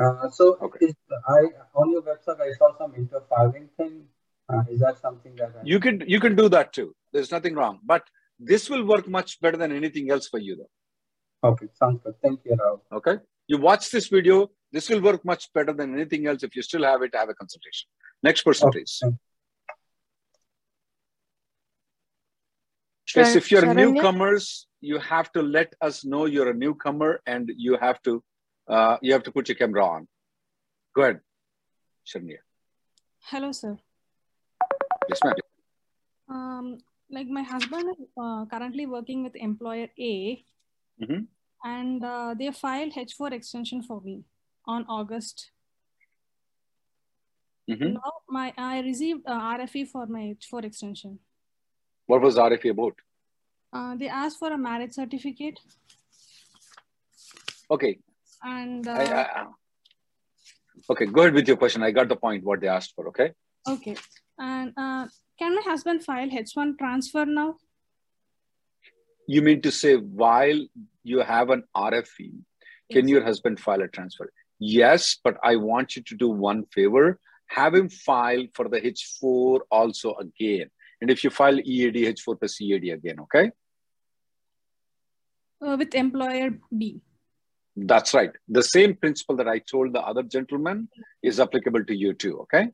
Uh, 0.00 0.28
so 0.30 0.58
okay. 0.60 0.86
Is, 0.86 0.94
I 1.28 1.40
on 1.74 1.90
your 1.90 2.02
website 2.02 2.40
I 2.40 2.52
saw 2.58 2.76
some 2.78 2.92
interfiling 2.92 3.68
thing. 3.76 4.04
Uh, 4.48 4.62
is 4.68 4.80
that 4.80 4.98
something 5.00 5.34
that 5.36 5.52
I 5.56 5.60
you 5.64 5.78
can 5.80 6.02
you 6.06 6.20
can 6.20 6.34
do 6.34 6.48
that 6.48 6.72
too? 6.72 6.94
There's 7.12 7.30
nothing 7.30 7.54
wrong, 7.54 7.78
but 7.84 8.02
this 8.38 8.68
will 8.68 8.84
work 8.84 9.08
much 9.08 9.40
better 9.40 9.56
than 9.56 9.72
anything 9.72 10.10
else 10.10 10.28
for 10.28 10.40
you, 10.40 10.56
though. 10.56 11.50
Okay, 11.50 11.66
sounds 11.78 12.00
good. 12.02 12.14
Thank 12.22 12.40
you, 12.44 12.56
Rahul. 12.56 12.80
Okay, 12.92 13.18
you 13.46 13.58
watch 13.58 13.90
this 13.90 14.08
video. 14.08 14.50
This 14.72 14.88
will 14.88 15.00
work 15.00 15.24
much 15.24 15.52
better 15.52 15.72
than 15.72 15.94
anything 15.94 16.26
else. 16.26 16.42
If 16.42 16.56
you 16.56 16.62
still 16.62 16.82
have 16.82 17.02
it, 17.02 17.14
have 17.14 17.28
a 17.28 17.34
consultation. 17.34 17.88
Next 18.22 18.42
person, 18.42 18.68
okay. 18.68 18.80
please. 18.80 19.02
Yes, 23.14 23.36
if 23.36 23.50
you're 23.52 23.62
Sharanya? 23.62 23.94
newcomers, 23.94 24.66
you 24.80 24.98
have 24.98 25.30
to 25.32 25.42
let 25.42 25.72
us 25.80 26.04
know 26.04 26.24
you're 26.26 26.50
a 26.50 26.54
newcomer 26.54 27.20
and 27.26 27.50
you 27.56 27.76
have 27.76 28.02
to 28.02 28.24
uh, 28.68 28.96
you 29.02 29.12
have 29.12 29.22
to 29.24 29.32
put 29.32 29.48
your 29.48 29.56
camera 29.56 29.84
on. 29.84 30.08
Go 30.94 31.02
ahead, 31.02 31.20
Sharanya. 32.06 32.38
Hello, 33.20 33.52
sir. 33.52 33.76
Yes, 35.08 35.20
ma'am. 35.24 35.34
Um, 36.28 36.78
like 37.10 37.28
my 37.28 37.42
husband 37.42 37.94
is 37.98 38.06
uh, 38.20 38.44
currently 38.46 38.86
working 38.86 39.22
with 39.22 39.36
employer 39.36 39.88
A, 39.98 40.44
mm-hmm. 41.02 41.24
and 41.64 42.04
uh, 42.04 42.34
they 42.38 42.50
filed 42.50 42.92
H4 42.92 43.32
extension 43.32 43.82
for 43.82 44.00
me 44.00 44.24
on 44.66 44.86
August. 44.88 45.50
Mm-hmm. 47.70 47.94
Now 47.94 48.12
my 48.28 48.52
I 48.56 48.80
received 48.80 49.24
RFE 49.26 49.88
for 49.88 50.06
my 50.06 50.34
H4 50.40 50.64
extension. 50.64 51.18
What 52.06 52.20
was 52.20 52.36
RFE 52.36 52.70
about? 52.70 52.94
Uh, 53.72 53.96
they 53.96 54.08
asked 54.08 54.38
for 54.38 54.52
a 54.52 54.58
marriage 54.58 54.92
certificate. 54.92 55.58
Okay. 57.70 57.98
And 58.44 58.86
I, 58.86 59.04
I, 59.04 59.22
uh, 59.40 59.44
okay, 60.90 61.06
go 61.06 61.22
ahead 61.22 61.34
with 61.34 61.48
your 61.48 61.56
question. 61.56 61.82
I 61.82 61.90
got 61.90 62.08
the 62.08 62.16
point. 62.16 62.44
What 62.44 62.60
they 62.60 62.68
asked 62.68 62.92
for. 62.94 63.08
Okay. 63.08 63.32
Okay. 63.68 63.96
And 64.38 64.72
uh, 64.76 65.06
can 65.38 65.54
my 65.54 65.62
husband 65.62 66.04
file 66.04 66.28
H1 66.28 66.78
transfer 66.78 67.24
now? 67.24 67.56
You 69.26 69.40
mean 69.40 69.62
to 69.62 69.70
say 69.72 69.96
while 69.96 70.66
you 71.02 71.20
have 71.20 71.48
an 71.48 71.64
RFE, 71.74 72.32
can 72.92 73.08
your 73.08 73.24
husband 73.24 73.58
file 73.58 73.80
a 73.80 73.88
transfer? 73.88 74.30
Yes, 74.58 75.16
but 75.24 75.38
I 75.42 75.56
want 75.56 75.96
you 75.96 76.02
to 76.02 76.14
do 76.14 76.28
one 76.28 76.64
favor. 76.66 77.18
Have 77.48 77.74
him 77.74 77.88
file 77.88 78.46
for 78.54 78.68
the 78.68 78.80
H4 78.80 79.60
also 79.70 80.14
again. 80.16 80.70
And 81.00 81.10
if 81.10 81.24
you 81.24 81.30
file 81.30 81.58
EAD, 81.58 81.94
H4 81.94 82.38
plus 82.38 82.60
EAD 82.60 82.90
again, 82.90 83.20
okay? 83.20 83.50
Uh, 85.60 85.76
with 85.78 85.94
employer 85.94 86.50
B. 86.76 87.00
That's 87.76 88.14
right. 88.14 88.30
The 88.48 88.62
same 88.62 88.94
principle 88.94 89.36
that 89.36 89.48
I 89.48 89.58
told 89.58 89.92
the 89.92 90.00
other 90.00 90.22
gentleman 90.22 90.88
is 91.22 91.40
applicable 91.40 91.84
to 91.84 91.94
you 91.94 92.14
too, 92.14 92.40
okay? 92.40 92.68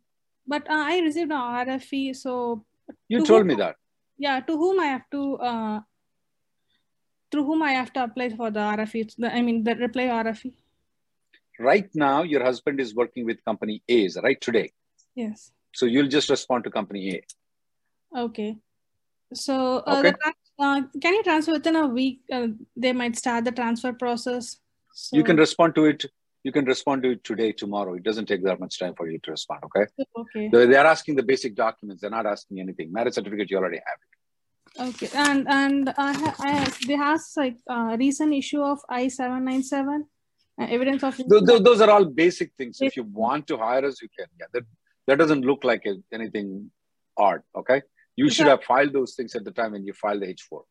But 0.46 0.68
uh, 0.68 0.74
I 0.74 0.98
received 1.00 1.32
an 1.32 1.38
RFE, 1.38 2.16
so. 2.16 2.64
You 3.08 3.24
told 3.24 3.46
me 3.46 3.54
that. 3.54 3.76
Yeah, 4.18 4.40
to 4.40 4.56
whom 4.56 4.80
I 4.80 4.86
have 4.86 5.08
to, 5.12 5.36
uh, 5.36 5.80
through 7.30 7.44
whom 7.44 7.62
I 7.62 7.72
have 7.72 7.92
to 7.94 8.04
apply 8.04 8.30
for 8.30 8.50
the 8.50 8.60
RFE, 8.60 9.14
the, 9.16 9.34
I 9.34 9.40
mean, 9.40 9.64
the 9.64 9.74
reply 9.76 10.04
RFE? 10.04 10.52
Right 11.58 11.88
now, 11.94 12.22
your 12.22 12.42
husband 12.44 12.80
is 12.80 12.94
working 12.94 13.24
with 13.24 13.42
company 13.44 13.82
A's, 13.88 14.18
right, 14.22 14.40
today? 14.40 14.72
Yes. 15.14 15.52
So 15.72 15.86
you'll 15.86 16.08
just 16.08 16.28
respond 16.28 16.64
to 16.64 16.70
company 16.70 17.22
A. 18.14 18.18
Okay. 18.18 18.56
So 19.32 19.82
uh, 19.86 19.98
okay. 19.98 20.12
The, 20.58 20.64
uh, 20.64 20.82
can 21.00 21.14
you 21.14 21.22
transfer 21.22 21.52
within 21.52 21.76
a 21.76 21.86
week? 21.86 22.20
Uh, 22.30 22.48
they 22.76 22.92
might 22.92 23.16
start 23.16 23.44
the 23.44 23.52
transfer 23.52 23.92
process. 23.92 24.58
So... 25.00 25.16
You 25.16 25.24
can 25.24 25.36
respond 25.36 25.74
to 25.76 25.84
it 25.86 26.04
you 26.42 26.52
can 26.52 26.64
respond 26.64 27.02
to 27.02 27.10
it 27.10 27.24
today, 27.24 27.52
tomorrow. 27.52 27.94
It 27.94 28.02
doesn't 28.02 28.26
take 28.26 28.42
that 28.44 28.60
much 28.60 28.78
time 28.78 28.94
for 28.94 29.08
you 29.08 29.18
to 29.24 29.30
respond. 29.30 29.62
Okay. 29.64 29.86
Okay. 30.16 30.48
They, 30.48 30.76
are 30.76 30.86
asking 30.86 31.16
the 31.16 31.22
basic 31.22 31.54
documents. 31.54 32.00
They're 32.00 32.10
not 32.10 32.26
asking 32.26 32.60
anything. 32.60 32.92
Marriage 32.92 33.14
certificate, 33.14 33.50
you 33.50 33.58
already 33.58 33.80
have 33.86 33.98
it. 34.04 34.10
Okay. 34.88 35.10
And 35.14 35.46
and 35.48 35.88
I, 35.98 36.34
I 36.38 36.72
they 36.86 36.94
have 36.94 37.20
like 37.36 37.56
uh, 37.68 37.96
recent 37.98 38.32
issue 38.32 38.62
of 38.62 38.78
I 38.88 39.08
seven 39.08 39.44
nine 39.44 39.62
seven 39.62 40.06
uh, 40.60 40.66
evidence 40.70 41.02
of. 41.02 41.20
Those, 41.28 41.62
those, 41.62 41.80
are 41.80 41.90
all 41.90 42.04
basic 42.04 42.52
things. 42.56 42.78
If 42.80 42.96
you 42.96 43.02
want 43.02 43.46
to 43.48 43.58
hire 43.58 43.84
us, 43.84 44.00
you 44.00 44.08
can. 44.16 44.28
Yeah. 44.38 44.46
That 44.54 44.62
that 45.08 45.18
doesn't 45.18 45.44
look 45.44 45.64
like 45.64 45.84
anything 46.12 46.70
odd. 47.16 47.42
Okay. 47.54 47.82
You 48.16 48.30
should 48.30 48.46
have 48.46 48.62
filed 48.62 48.92
those 48.92 49.14
things 49.14 49.34
at 49.34 49.44
the 49.44 49.50
time 49.50 49.72
when 49.72 49.84
you 49.84 49.92
filed 49.92 50.22
the 50.22 50.28
H 50.28 50.42
four. 50.42 50.64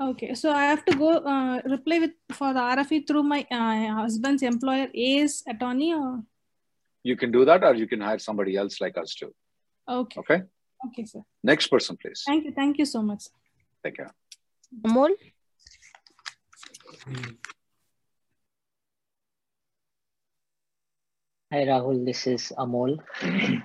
Okay, 0.00 0.34
so 0.34 0.50
I 0.50 0.64
have 0.64 0.82
to 0.86 0.96
go 0.96 1.18
uh, 1.18 1.60
reply 1.66 1.98
with 1.98 2.12
for 2.32 2.54
the 2.54 2.60
RFE 2.60 3.06
through 3.06 3.22
my 3.22 3.46
uh, 3.50 4.00
husband's 4.00 4.42
employer 4.42 4.88
A's 4.94 5.42
attorney, 5.46 5.92
or 5.92 6.22
you 7.04 7.16
can 7.16 7.30
do 7.30 7.44
that, 7.44 7.62
or 7.62 7.74
you 7.74 7.86
can 7.86 8.00
hire 8.00 8.18
somebody 8.18 8.56
else 8.56 8.80
like 8.80 8.96
us 8.96 9.14
too. 9.14 9.34
Okay. 9.86 10.20
Okay. 10.20 10.42
Okay, 10.86 11.04
sir. 11.04 11.20
Next 11.44 11.66
person, 11.66 11.98
please. 12.00 12.22
Thank 12.26 12.46
you. 12.46 12.52
Thank 12.52 12.78
you 12.78 12.86
so 12.86 13.02
much. 13.02 13.24
Thank 13.82 13.98
you. 13.98 14.06
Amol. 14.86 15.10
Hi 21.52 21.64
Rahul, 21.66 22.06
this 22.06 22.26
is 22.26 22.52
Amol. 22.56 23.00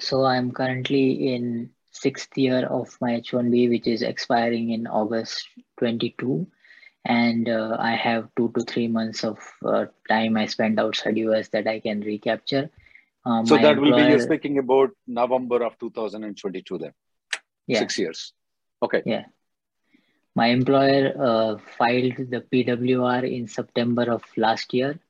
so 0.00 0.24
I'm 0.24 0.52
currently 0.52 1.34
in 1.34 1.70
sixth 2.00 2.36
year 2.36 2.66
of 2.66 2.96
my 3.00 3.20
H1B, 3.20 3.68
which 3.68 3.86
is 3.86 4.02
expiring 4.02 4.70
in 4.70 4.86
August 4.86 5.48
22. 5.78 6.46
And 7.04 7.48
uh, 7.48 7.76
I 7.78 7.94
have 7.94 8.28
two 8.36 8.52
to 8.56 8.64
three 8.64 8.88
months 8.88 9.24
of 9.24 9.38
uh, 9.64 9.86
time 10.08 10.36
I 10.36 10.46
spent 10.46 10.78
outside 10.78 11.16
US 11.18 11.48
that 11.48 11.66
I 11.66 11.80
can 11.80 12.00
recapture. 12.00 12.70
Um, 13.24 13.46
so 13.46 13.56
that 13.56 13.72
employer, 13.72 13.90
will 13.90 13.96
be 13.96 14.10
you're 14.10 14.20
speaking 14.20 14.58
about 14.58 14.90
November 15.06 15.64
of 15.64 15.78
2022 15.78 16.78
then. 16.78 16.92
Yeah. 17.66 17.80
Six 17.80 17.98
years. 17.98 18.32
Okay. 18.82 19.02
Yeah. 19.04 19.24
My 20.34 20.48
employer 20.48 21.14
uh, 21.18 21.56
filed 21.78 22.16
the 22.16 22.44
PWR 22.52 23.30
in 23.36 23.48
September 23.48 24.10
of 24.12 24.22
last 24.36 24.74
year 24.74 25.00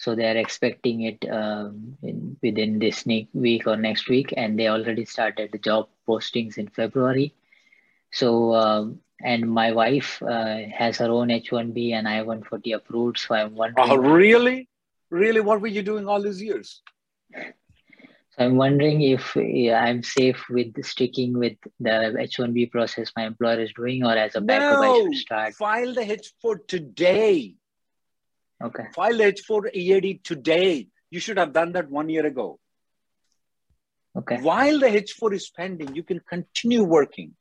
so 0.00 0.14
they 0.14 0.24
are 0.24 0.36
expecting 0.38 1.02
it 1.02 1.30
um, 1.30 1.98
in, 2.02 2.34
within 2.42 2.78
this 2.78 3.04
week 3.04 3.66
or 3.66 3.76
next 3.76 4.08
week 4.08 4.32
and 4.34 4.58
they 4.58 4.66
already 4.66 5.04
started 5.04 5.52
the 5.52 5.58
job 5.58 5.88
postings 6.08 6.56
in 6.56 6.68
february. 6.68 7.34
So 8.10 8.54
um, 8.54 9.00
and 9.22 9.48
my 9.52 9.72
wife 9.72 10.22
uh, 10.22 10.60
has 10.74 10.96
her 10.96 11.10
own 11.10 11.28
h1b 11.28 11.92
and 11.92 12.08
i-140 12.08 12.74
approved 12.76 13.18
so 13.18 13.34
i'm 13.34 13.54
wondering 13.54 13.90
oh 13.90 13.96
really? 13.96 14.68
Really? 15.10 15.40
What 15.40 15.60
were 15.60 15.66
you 15.66 15.82
doing 15.82 16.06
all 16.06 16.22
these 16.22 16.40
years? 16.40 16.80
So 17.34 18.38
i'm 18.38 18.56
wondering 18.56 19.02
if 19.02 19.36
yeah, 19.36 19.84
i'm 19.84 20.02
safe 20.02 20.42
with 20.48 20.82
sticking 20.82 21.38
with 21.38 21.58
the 21.78 22.16
h1b 22.30 22.70
process 22.70 23.12
my 23.16 23.26
employer 23.26 23.60
is 23.60 23.72
doing 23.74 24.02
or 24.02 24.16
as 24.16 24.34
a 24.34 24.40
backup 24.40 24.80
no, 24.80 24.94
i 24.94 24.98
should 25.02 25.16
start. 25.16 25.54
File 25.54 25.92
the 25.92 26.06
h4 26.16 26.66
today 26.66 27.59
Okay. 28.62 28.84
File 28.94 29.18
H4 29.18 29.74
EAD 29.74 30.24
today. 30.24 30.88
You 31.10 31.20
should 31.20 31.38
have 31.38 31.52
done 31.52 31.72
that 31.72 31.90
one 31.90 32.08
year 32.08 32.26
ago. 32.26 32.58
Okay. 34.16 34.38
While 34.40 34.80
the 34.80 34.86
H4 34.86 35.32
is 35.34 35.50
pending, 35.50 35.94
you 35.94 36.02
can 36.02 36.20
continue 36.28 36.84
working. 36.84 37.34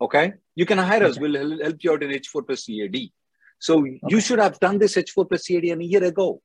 Okay. 0.00 0.34
You 0.54 0.66
can 0.66 0.78
hire 0.78 1.02
okay. 1.04 1.10
us. 1.10 1.18
We'll 1.18 1.62
help 1.62 1.76
you 1.82 1.92
out 1.92 2.02
in 2.02 2.10
H4 2.10 2.46
plus 2.46 2.68
EAD. 2.68 3.10
So 3.58 3.80
okay. 3.80 4.00
you 4.08 4.20
should 4.20 4.38
have 4.38 4.58
done 4.60 4.78
this 4.78 4.96
H4 4.96 5.28
plus 5.28 5.50
EAD 5.50 5.64
a 5.64 5.84
year 5.84 6.04
ago. 6.04 6.42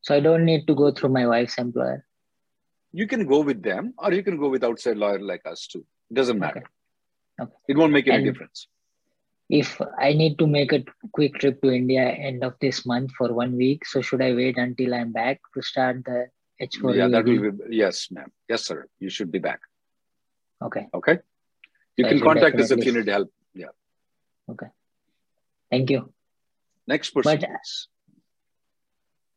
So 0.00 0.14
I 0.14 0.20
don't 0.20 0.44
need 0.44 0.66
to 0.66 0.74
go 0.74 0.90
through 0.90 1.10
my 1.10 1.26
wife's 1.26 1.58
employer. 1.58 2.04
You 2.92 3.06
can 3.06 3.26
go 3.26 3.40
with 3.40 3.62
them, 3.62 3.94
or 3.98 4.12
you 4.12 4.22
can 4.22 4.38
go 4.38 4.48
with 4.48 4.64
outside 4.64 4.96
lawyer 4.96 5.20
like 5.20 5.42
us 5.44 5.66
too. 5.66 5.84
It 6.10 6.14
doesn't 6.14 6.38
matter. 6.38 6.64
Okay. 7.40 7.52
It 7.68 7.76
won't 7.76 7.92
make 7.92 8.08
any 8.08 8.16
and, 8.16 8.24
difference 8.24 8.66
if 9.48 9.80
I 9.98 10.12
need 10.12 10.38
to 10.38 10.46
make 10.46 10.72
a 10.72 10.84
quick 11.12 11.34
trip 11.34 11.62
to 11.62 11.70
India 11.70 12.02
end 12.02 12.44
of 12.44 12.54
this 12.60 12.84
month 12.84 13.12
for 13.16 13.32
one 13.32 13.56
week, 13.56 13.86
so 13.86 14.02
should 14.02 14.20
I 14.20 14.34
wait 14.34 14.58
until 14.58 14.94
I'm 14.94 15.12
back 15.12 15.40
to 15.54 15.62
start 15.62 16.04
the 16.04 16.26
H4? 16.60 16.96
Yeah, 16.96 17.08
that 17.08 17.24
will 17.24 17.52
be 17.52 17.76
yes, 17.76 18.10
ma'am. 18.10 18.30
Yes, 18.48 18.64
sir. 18.64 18.86
You 18.98 19.08
should 19.08 19.32
be 19.32 19.38
back. 19.38 19.60
Okay. 20.62 20.88
Okay. 20.92 21.18
You 21.96 22.04
so 22.04 22.10
can 22.10 22.20
contact 22.20 22.60
us 22.60 22.70
if 22.70 22.84
you 22.84 22.92
need 22.92 23.08
help. 23.08 23.32
Yeah. 23.54 23.72
Okay. 24.50 24.66
Thank 25.70 25.90
you. 25.90 26.12
Next 26.86 27.10
person. 27.10 27.40
But, 27.40 27.48
uh, 27.48 27.56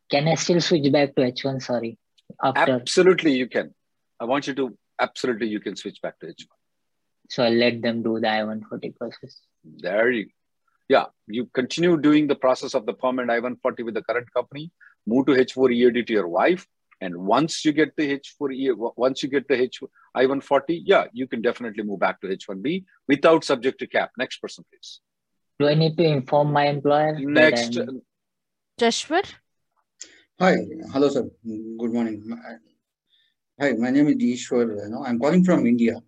Can 0.09 0.27
I 0.27 0.35
still 0.35 0.59
switch 0.59 0.91
back 0.91 1.15
to 1.15 1.21
H1? 1.21 1.61
Sorry. 1.61 1.97
After... 2.43 2.73
Absolutely, 2.73 3.33
you 3.33 3.47
can. 3.47 3.73
I 4.19 4.25
want 4.25 4.47
you 4.47 4.53
to, 4.55 4.77
absolutely, 4.99 5.47
you 5.47 5.59
can 5.59 5.75
switch 5.75 6.01
back 6.01 6.19
to 6.19 6.27
H1. 6.27 6.47
So 7.29 7.43
I'll 7.43 7.53
let 7.53 7.81
them 7.81 8.03
do 8.03 8.19
the 8.19 8.29
I-140 8.29 8.97
process. 8.97 9.39
There 9.63 10.11
you 10.11 10.29
Yeah, 10.89 11.05
you 11.27 11.45
continue 11.53 11.97
doing 11.97 12.27
the 12.27 12.35
process 12.35 12.73
of 12.73 12.85
the 12.85 12.93
permanent 12.93 13.31
I-140 13.31 13.85
with 13.85 13.93
the 13.93 14.03
current 14.03 14.31
company, 14.33 14.71
move 15.05 15.25
to 15.27 15.33
H4 15.33 15.73
EAD 15.73 16.07
to 16.07 16.13
your 16.13 16.27
wife, 16.27 16.67
and 17.01 17.17
once 17.17 17.65
you 17.65 17.71
get 17.73 17.95
the 17.97 18.19
h4e 18.19 18.93
once 18.95 19.23
you 19.23 19.29
get 19.29 19.47
the 19.47 19.59
H 19.59 19.81
I-140, 20.13 20.81
yeah, 20.85 21.05
you 21.11 21.27
can 21.27 21.41
definitely 21.41 21.83
move 21.83 21.99
back 21.99 22.21
to 22.21 22.27
H1B 22.27 22.85
without 23.07 23.43
subject 23.43 23.79
to 23.79 23.87
cap. 23.87 24.11
Next 24.17 24.37
person, 24.37 24.63
please. 24.71 25.01
Do 25.59 25.67
I 25.67 25.73
need 25.73 25.97
to 25.97 26.03
inform 26.03 26.53
my 26.53 26.67
employer? 26.67 27.17
Next. 27.19 27.77
Uh, 27.77 27.85
Jashwar. 28.79 29.25
Hi, 30.39 30.55
hello, 30.93 31.09
sir. 31.09 31.23
Good 31.43 31.93
morning. 31.97 32.17
Uh, 32.31 32.57
hi, 33.59 33.71
my 33.73 33.89
name 33.89 34.07
is 34.07 34.15
Ishwar. 34.15 34.83
You 34.83 34.89
know, 34.89 35.03
I'm 35.03 35.19
calling 35.19 35.43
from 35.43 35.65
India. 35.65 36.01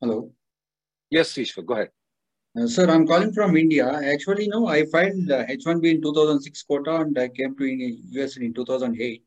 Hello. 0.00 0.30
Yes, 1.10 1.32
Ishwar, 1.32 1.64
go 1.64 1.74
ahead. 1.74 1.90
Uh, 2.56 2.68
sir, 2.68 2.88
I'm 2.88 3.04
calling 3.04 3.32
from 3.32 3.56
India. 3.56 3.86
Actually, 4.12 4.46
no, 4.46 4.68
I 4.68 4.84
filed 4.86 5.28
uh, 5.28 5.44
H1B 5.46 5.96
in 5.96 6.02
2006 6.02 6.62
quota 6.62 6.96
and 7.00 7.18
I 7.18 7.28
came 7.28 7.56
to 7.56 7.64
US 7.64 8.36
in 8.36 8.54
2008. 8.54 9.24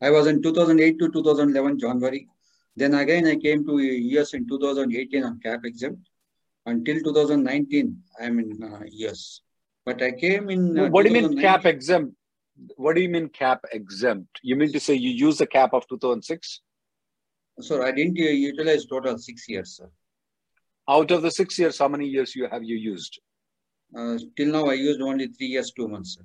I 0.00 0.10
was 0.10 0.28
in 0.28 0.40
2008 0.40 0.98
to 1.00 1.10
2011 1.10 1.80
January. 1.80 2.28
Then 2.76 2.94
again, 2.94 3.26
I 3.26 3.34
came 3.36 3.66
to 3.66 3.78
US 3.78 4.34
in 4.34 4.46
2018 4.46 5.24
on 5.24 5.40
cap 5.40 5.64
exempt. 5.64 6.08
Until 6.66 7.00
2019, 7.00 8.00
I'm 8.20 8.38
in 8.38 8.62
uh, 8.62 8.84
US. 8.86 9.40
But 9.84 10.00
I 10.00 10.12
came 10.12 10.48
in. 10.50 10.78
Uh, 10.78 10.88
what 10.90 11.04
do 11.04 11.12
you 11.12 11.20
mean 11.20 11.40
cap 11.40 11.66
exempt? 11.66 12.14
What 12.76 12.94
do 12.94 13.02
you 13.02 13.08
mean 13.08 13.30
cap 13.30 13.64
exempt? 13.72 14.38
You 14.42 14.54
mean 14.54 14.70
to 14.70 14.78
say 14.78 14.94
you 14.94 15.10
use 15.10 15.38
the 15.38 15.46
cap 15.46 15.70
of 15.72 15.88
2006? 15.88 16.60
Sir, 17.60 17.82
I 17.82 17.90
didn't 17.90 18.16
utilize 18.16 18.86
total 18.86 19.18
six 19.18 19.48
years, 19.48 19.78
sir. 19.78 19.90
Out 20.90 21.10
of 21.12 21.22
the 21.22 21.30
six 21.30 21.56
years, 21.58 21.78
how 21.78 21.88
many 21.88 22.06
years 22.06 22.34
you 22.34 22.48
have 22.50 22.64
you 22.64 22.76
used? 22.76 23.20
Uh, 23.96 24.18
till 24.36 24.52
now, 24.52 24.66
I 24.66 24.74
used 24.74 25.00
only 25.00 25.28
three 25.28 25.46
years, 25.46 25.70
two 25.70 25.86
months, 25.86 26.16
sir. 26.16 26.24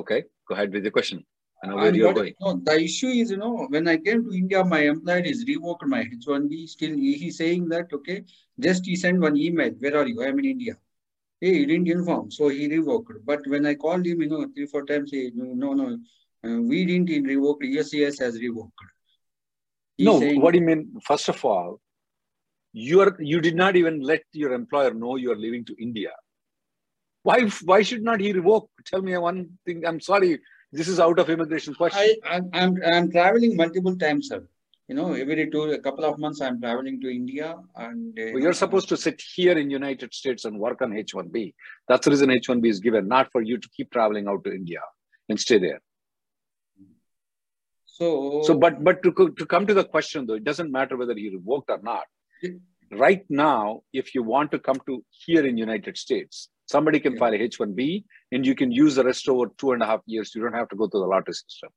Okay, 0.00 0.24
go 0.48 0.54
ahead 0.54 0.72
with 0.72 0.84
the 0.84 0.90
question. 0.90 1.22
I 1.62 1.66
know 1.68 1.76
where 1.76 1.94
you're 1.94 2.14
going. 2.14 2.34
You 2.40 2.46
know, 2.46 2.60
the 2.64 2.80
issue 2.82 3.08
is, 3.08 3.30
you 3.30 3.36
know, 3.36 3.66
when 3.68 3.86
I 3.88 3.98
came 3.98 4.24
to 4.24 4.34
India, 4.34 4.64
my 4.64 4.80
employer 4.92 5.20
is 5.32 5.44
revoked 5.46 5.86
my 5.86 6.02
H1B. 6.04 6.66
Still, 6.68 6.96
he's 6.96 7.36
saying 7.36 7.68
that, 7.68 7.92
okay, 7.92 8.24
just 8.58 8.86
he 8.86 8.96
sent 8.96 9.20
one 9.20 9.36
email. 9.36 9.70
Where 9.78 9.98
are 9.98 10.06
you? 10.06 10.22
I'm 10.24 10.38
in 10.38 10.46
India. 10.46 10.76
Hey, 11.40 11.58
he 11.58 11.66
didn't 11.66 11.88
inform. 11.88 12.30
So 12.30 12.48
he 12.48 12.68
revoked. 12.68 13.12
But 13.24 13.40
when 13.46 13.66
I 13.66 13.74
called 13.74 14.06
him, 14.06 14.22
you 14.22 14.28
know, 14.28 14.46
three, 14.54 14.66
four 14.66 14.86
times, 14.86 15.10
he, 15.10 15.30
no, 15.34 15.74
no, 15.74 15.98
uh, 16.44 16.60
we 16.62 16.84
didn't 16.86 17.26
revoke. 17.26 17.58
Yes, 17.62 17.92
yes, 17.92 18.18
has 18.18 18.40
revoked. 18.40 18.72
He's 19.98 20.06
no, 20.06 20.20
saying, 20.20 20.40
what 20.40 20.52
do 20.52 20.58
you 20.58 20.64
mean? 20.64 21.00
First 21.04 21.28
of 21.28 21.44
all, 21.44 21.80
you 22.72 23.00
are 23.00 23.16
you 23.18 23.40
did 23.40 23.54
not 23.54 23.76
even 23.76 24.00
let 24.00 24.22
your 24.32 24.52
employer 24.52 24.92
know 24.94 25.16
you 25.16 25.32
are 25.32 25.36
leaving 25.36 25.64
to 25.66 25.76
India. 25.78 26.10
Why 27.22 27.48
why 27.64 27.82
should 27.82 28.02
not 28.02 28.20
he 28.20 28.32
revoke? 28.32 28.70
Tell 28.86 29.02
me 29.02 29.16
one 29.16 29.58
thing. 29.64 29.86
I'm 29.86 30.00
sorry, 30.00 30.40
this 30.72 30.88
is 30.88 30.98
out 30.98 31.18
of 31.18 31.28
immigration 31.28 31.74
question. 31.74 32.16
I, 32.24 32.36
I'm, 32.36 32.50
I'm, 32.52 32.82
I'm 32.82 33.10
traveling 33.10 33.56
multiple 33.56 33.96
times, 33.96 34.28
sir. 34.28 34.46
You 34.88 34.96
know, 34.96 35.12
every 35.12 35.48
two, 35.50 35.62
a 35.62 35.78
couple 35.78 36.04
of 36.04 36.18
months, 36.18 36.40
I'm 36.40 36.60
traveling 36.60 37.00
to 37.02 37.08
India. 37.08 37.56
and 37.76 38.18
uh, 38.18 38.32
well, 38.32 38.42
You're 38.42 38.52
supposed 38.52 38.88
to 38.88 38.96
sit 38.96 39.22
here 39.34 39.56
in 39.56 39.70
United 39.70 40.12
States 40.12 40.44
and 40.44 40.58
work 40.58 40.82
on 40.82 40.94
H-1B. 40.94 41.54
That's 41.88 42.04
the 42.04 42.10
reason 42.10 42.30
H-1B 42.30 42.66
is 42.66 42.80
given, 42.80 43.06
not 43.06 43.30
for 43.30 43.40
you 43.40 43.58
to 43.58 43.68
keep 43.74 43.90
traveling 43.90 44.28
out 44.28 44.44
to 44.44 44.52
India 44.52 44.80
and 45.28 45.38
stay 45.38 45.58
there. 45.58 45.80
So, 47.86 48.42
so 48.42 48.58
but 48.58 48.82
but 48.82 49.02
to, 49.02 49.12
to 49.12 49.46
come 49.46 49.66
to 49.66 49.74
the 49.74 49.84
question 49.84 50.26
though, 50.26 50.34
it 50.34 50.44
doesn't 50.44 50.72
matter 50.72 50.96
whether 50.96 51.14
he 51.14 51.28
revoked 51.30 51.70
or 51.70 51.80
not. 51.82 52.04
Right 52.90 53.24
now, 53.30 53.82
if 53.92 54.14
you 54.14 54.22
want 54.22 54.50
to 54.52 54.58
come 54.58 54.80
to 54.86 55.04
here 55.26 55.46
in 55.46 55.56
United 55.56 55.96
States, 55.96 56.50
Somebody 56.72 57.00
can 57.00 57.12
yeah. 57.12 57.18
file 57.18 57.34
a 57.34 57.38
H1B 57.38 58.04
and 58.32 58.46
you 58.46 58.54
can 58.54 58.70
use 58.72 58.94
the 58.94 59.04
rest 59.04 59.28
over 59.28 59.46
two 59.58 59.72
and 59.72 59.82
a 59.82 59.86
half 59.86 60.00
years. 60.06 60.34
You 60.34 60.42
don't 60.42 60.54
have 60.54 60.68
to 60.70 60.76
go 60.76 60.88
through 60.88 61.00
the 61.00 61.06
lottery 61.06 61.34
system. 61.34 61.70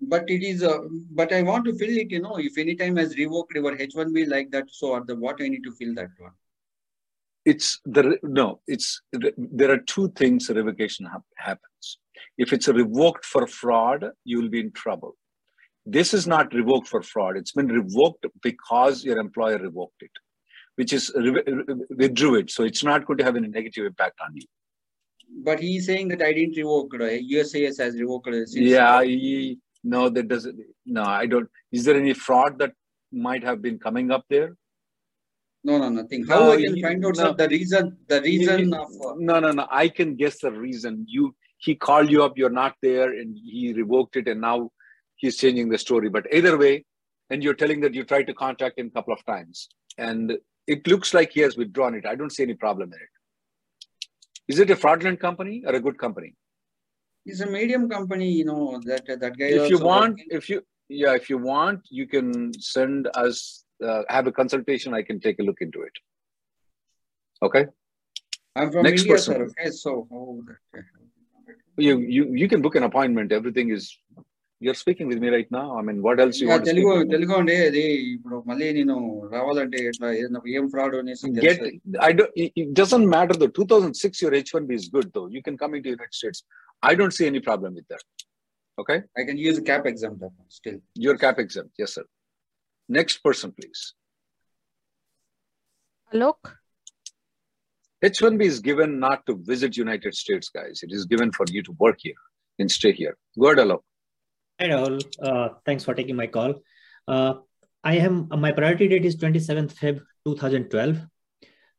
But 0.00 0.24
it 0.28 0.42
is, 0.42 0.62
uh, 0.62 0.80
but 1.12 1.32
I 1.32 1.42
want 1.42 1.64
to 1.66 1.72
fill 1.78 1.96
it, 1.96 2.10
you 2.10 2.20
know, 2.20 2.36
if 2.36 2.58
any 2.58 2.74
time 2.74 2.96
has 2.96 3.16
revoked 3.16 3.54
your 3.54 3.74
H1B 3.74 4.28
like 4.28 4.50
that, 4.50 4.64
so 4.70 5.02
the 5.06 5.16
what 5.16 5.40
I 5.40 5.48
need 5.48 5.62
to 5.64 5.72
fill 5.72 5.94
that 5.94 6.10
one? 6.18 6.32
It's 7.46 7.80
the, 7.84 8.18
no, 8.22 8.60
it's, 8.66 9.00
there 9.12 9.70
are 9.70 9.78
two 9.78 10.10
things 10.10 10.50
revocation 10.50 11.06
ha 11.06 11.20
happens. 11.38 11.98
If 12.36 12.52
it's 12.52 12.68
revoked 12.68 13.24
for 13.24 13.46
fraud, 13.46 14.04
you 14.24 14.42
will 14.42 14.50
be 14.50 14.60
in 14.60 14.72
trouble. 14.72 15.16
This 15.86 16.14
is 16.14 16.26
not 16.26 16.54
revoked 16.54 16.88
for 16.88 17.02
fraud. 17.02 17.36
It's 17.36 17.52
been 17.52 17.68
revoked 17.68 18.26
because 18.42 19.04
your 19.04 19.18
employer 19.18 19.58
revoked 19.58 20.02
it 20.02 20.10
which 20.76 20.92
is 20.92 21.12
withdrew 21.14 22.36
it. 22.36 22.50
So 22.50 22.64
it's 22.64 22.84
not 22.84 23.06
going 23.06 23.18
to 23.18 23.24
have 23.24 23.36
any 23.36 23.48
negative 23.48 23.86
impact 23.86 24.20
on 24.24 24.36
you. 24.36 24.42
But 25.42 25.60
he's 25.60 25.86
saying 25.86 26.08
that 26.08 26.22
I 26.22 26.32
didn't 26.32 26.56
revoke. 26.56 26.92
Right? 26.94 27.22
USCIS 27.22 27.78
has 27.78 27.94
revoked 27.94 28.28
it. 28.28 28.48
Yeah, 28.52 29.02
he, 29.02 29.58
no, 29.82 30.08
that 30.08 30.28
doesn't. 30.28 30.58
No, 30.86 31.02
I 31.02 31.26
don't. 31.26 31.48
Is 31.72 31.84
there 31.84 31.96
any 31.96 32.14
fraud 32.14 32.58
that 32.58 32.72
might 33.12 33.42
have 33.42 33.62
been 33.62 33.78
coming 33.78 34.10
up 34.10 34.24
there? 34.28 34.56
No, 35.62 35.78
no, 35.78 35.88
nothing. 35.88 36.26
How 36.26 36.40
no, 36.40 36.52
I 36.52 36.62
can 36.62 36.82
find 36.82 37.06
out 37.06 37.16
no, 37.16 37.32
the 37.32 37.48
reason? 37.48 37.96
The 38.06 38.20
reason 38.20 38.58
he, 38.58 38.72
of 38.74 38.86
uh, 39.04 39.14
no, 39.16 39.40
no, 39.40 39.50
no. 39.52 39.66
I 39.70 39.88
can 39.88 40.14
guess 40.14 40.40
the 40.40 40.52
reason. 40.52 41.06
You 41.08 41.34
he 41.58 41.74
called 41.74 42.10
you 42.10 42.22
up. 42.22 42.36
You're 42.36 42.50
not 42.50 42.74
there, 42.82 43.10
and 43.10 43.36
he 43.36 43.72
revoked 43.72 44.16
it, 44.16 44.28
and 44.28 44.42
now 44.42 44.70
he's 45.24 45.38
changing 45.38 45.68
the 45.70 45.78
story. 45.78 46.08
But 46.16 46.26
either 46.32 46.56
way, 46.58 46.84
and 47.30 47.42
you're 47.42 47.60
telling 47.62 47.80
that 47.80 47.94
you 47.94 48.04
tried 48.04 48.26
to 48.30 48.34
contact 48.34 48.78
him 48.78 48.88
a 48.88 48.94
couple 48.96 49.14
of 49.14 49.24
times, 49.24 49.68
and 49.98 50.36
it 50.66 50.86
looks 50.86 51.14
like 51.14 51.32
he 51.32 51.40
has 51.40 51.56
withdrawn 51.56 51.94
it. 51.94 52.06
I 52.06 52.14
don't 52.14 52.34
see 52.36 52.42
any 52.48 52.54
problem 52.54 52.90
in 52.92 53.00
it. 53.06 53.12
Is 54.52 54.58
it 54.58 54.70
a 54.70 54.76
fraudulent 54.76 55.20
company 55.20 55.62
or 55.66 55.74
a 55.74 55.80
good 55.80 55.98
company? 55.98 56.34
It's 57.26 57.40
a 57.40 57.46
medium 57.46 57.88
company, 57.88 58.30
you 58.30 58.44
know, 58.44 58.80
that 58.84 59.06
that 59.06 59.38
guy. 59.38 59.50
If 59.60 59.70
you 59.70 59.78
want, 59.78 60.18
working. 60.18 60.38
if 60.38 60.50
you 60.50 60.62
yeah, 60.88 61.14
if 61.20 61.30
you 61.30 61.38
want, 61.38 61.80
you 62.00 62.06
can 62.06 62.52
send 62.60 63.08
us 63.14 63.64
uh, 63.82 64.02
have 64.08 64.26
a 64.26 64.32
consultation. 64.40 64.92
I 65.00 65.02
can 65.02 65.20
take 65.20 65.38
a 65.38 65.42
look 65.42 65.62
into 65.66 65.80
it. 65.82 65.96
Okay. 67.48 67.64
I'm 68.56 68.70
from 68.70 68.82
Next 68.82 69.02
India, 69.02 69.14
person. 69.14 69.34
sir. 69.34 69.44
Okay, 69.44 69.70
so 69.70 70.06
oh, 70.12 70.42
you 71.76 71.98
you 72.16 72.22
you 72.42 72.48
can 72.48 72.62
book 72.62 72.76
an 72.82 72.84
appointment. 72.90 73.32
Everything 73.32 73.70
is 73.70 73.98
you're 74.61 74.73
speaking 74.73 75.07
with 75.07 75.19
me 75.19 75.29
right 75.29 75.49
now. 75.49 75.77
I 75.77 75.81
mean, 75.81 76.01
what 76.01 76.19
else 76.19 76.39
you 76.41 76.47
want 76.51 76.65
Telugu 76.69 76.93
Telugu 77.13 77.33
అండి 77.39 77.55
అది 77.67 77.83
ఇప్పుడు 78.13 78.37
మళ్ళీ 78.49 78.67
నేను 78.77 78.95
రావాలంటే 79.35 79.79
ఎట్లా 79.89 80.07
ఏం 80.59 80.65
fraud 80.73 80.95
అనేసి 81.01 81.29
get 81.47 81.59
I 82.07 82.11
don't 82.17 82.33
it 82.63 82.71
doesn't 82.79 83.07
matter 83.15 83.35
though 83.41 83.51
2006 83.59 84.23
your 84.23 84.33
H1B 84.45 84.71
is 84.81 84.87
good 84.95 85.07
though 85.15 85.27
you 85.35 85.41
can 85.47 85.57
come 85.61 85.73
into 85.77 85.89
United 85.97 86.17
States 86.21 86.41
I 86.89 86.95
don't 86.99 87.15
see 87.19 87.27
any 87.31 87.41
problem 87.49 87.71
with 87.79 87.87
that 87.93 88.05
okay 88.81 88.99
I 89.19 89.25
can 89.29 89.37
use 89.47 89.57
cap 89.71 89.85
exempt 89.91 90.25
still 90.59 90.77
your 91.05 91.15
cap 91.23 91.39
exempt 91.45 91.73
yes 91.83 91.93
sir 91.97 92.05
next 92.99 93.17
person 93.27 93.49
please 93.57 93.81
Alok 96.13 96.41
H1B 98.13 98.41
is 98.53 98.59
given 98.69 98.91
not 99.07 99.19
to 99.27 99.33
visit 99.51 99.83
United 99.85 100.13
States 100.23 100.49
guys 100.57 100.77
it 100.87 100.93
is 100.97 101.05
given 101.13 101.31
for 101.37 101.47
you 101.55 101.63
to 101.69 101.73
work 101.85 101.99
here 102.07 102.21
and 102.59 102.69
stay 102.79 102.93
here 103.01 103.15
go 103.43 103.47
ahead 103.49 103.61
Alok 103.65 103.83
Hi, 104.60 104.68
Rahul. 104.68 105.02
Uh, 105.20 105.48
thanks 105.66 105.82
for 105.82 105.94
taking 105.94 106.14
my 106.14 106.28
call. 106.28 106.62
Uh, 107.08 107.34
I 107.82 107.96
am 107.96 108.28
uh, 108.30 108.36
my 108.36 108.52
priority 108.52 108.86
date 108.86 109.04
is 109.04 109.16
27th 109.16 109.74
Feb 109.74 110.00
2012. 110.24 110.98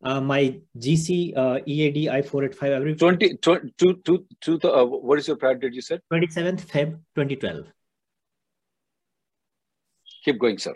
Uh, 0.04 0.20
my 0.20 0.60
GC 0.78 1.38
uh, 1.38 1.60
EAD 1.66 2.12
I485 2.12 2.64
every 2.64 2.96
20, 2.96 3.38
20 3.38 3.74
to, 3.78 3.94
to, 4.04 4.26
to 4.42 4.58
the, 4.58 4.74
uh, 4.74 4.84
what 4.84 5.18
is 5.18 5.28
your 5.28 5.38
priority 5.38 5.70
date 5.70 5.74
you 5.74 5.82
said? 5.82 6.02
27th 6.12 6.66
Feb 6.66 7.00
2012. 7.16 7.66
Keep 10.26 10.40
going, 10.40 10.58
sir. 10.58 10.74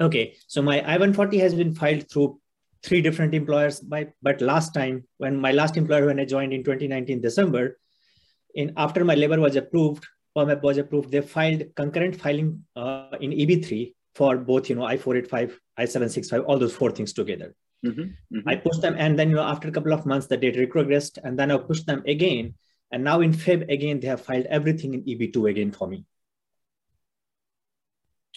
Okay, 0.00 0.34
so 0.48 0.60
my 0.62 0.82
I-140 0.94 1.40
has 1.40 1.54
been 1.54 1.74
filed 1.74 2.10
through 2.10 2.40
three 2.82 3.02
different 3.02 3.34
employers. 3.34 3.78
By, 3.78 4.08
but 4.20 4.40
last 4.40 4.74
time, 4.74 5.04
when 5.18 5.40
my 5.40 5.52
last 5.52 5.76
employer, 5.76 6.06
when 6.06 6.18
I 6.18 6.24
joined 6.24 6.52
in 6.52 6.64
2019 6.64 7.20
December, 7.20 7.78
in 8.54 8.72
after 8.76 9.04
my 9.04 9.14
labor 9.14 9.38
was 9.38 9.54
approved, 9.54 10.04
permap 10.40 10.62
was 10.62 10.78
approved, 10.78 11.10
they 11.10 11.20
filed 11.20 11.62
concurrent 11.76 12.16
filing 12.16 12.64
uh, 12.76 13.10
in 13.20 13.30
EB3 13.30 13.94
for 14.14 14.36
both, 14.36 14.68
you 14.68 14.76
know, 14.76 14.84
I-485, 14.84 15.52
I-765, 15.76 16.44
all 16.46 16.58
those 16.58 16.74
four 16.74 16.90
things 16.90 17.12
together. 17.12 17.54
Mm-hmm, 17.84 18.00
mm-hmm. 18.00 18.48
I 18.48 18.56
pushed 18.56 18.82
them, 18.82 18.96
and 18.98 19.18
then, 19.18 19.30
you 19.30 19.36
know, 19.36 19.42
after 19.42 19.68
a 19.68 19.72
couple 19.72 19.92
of 19.92 20.04
months, 20.04 20.26
the 20.26 20.36
data 20.36 20.66
regressed, 20.66 21.18
and 21.22 21.38
then 21.38 21.50
I 21.50 21.58
pushed 21.58 21.86
them 21.86 22.02
again. 22.06 22.54
And 22.92 23.04
now 23.04 23.20
in 23.20 23.32
Feb, 23.32 23.70
again, 23.70 24.00
they 24.00 24.08
have 24.08 24.20
filed 24.20 24.46
everything 24.46 24.94
in 24.94 25.02
EB2 25.04 25.50
again 25.50 25.72
for 25.72 25.86
me. 25.86 26.04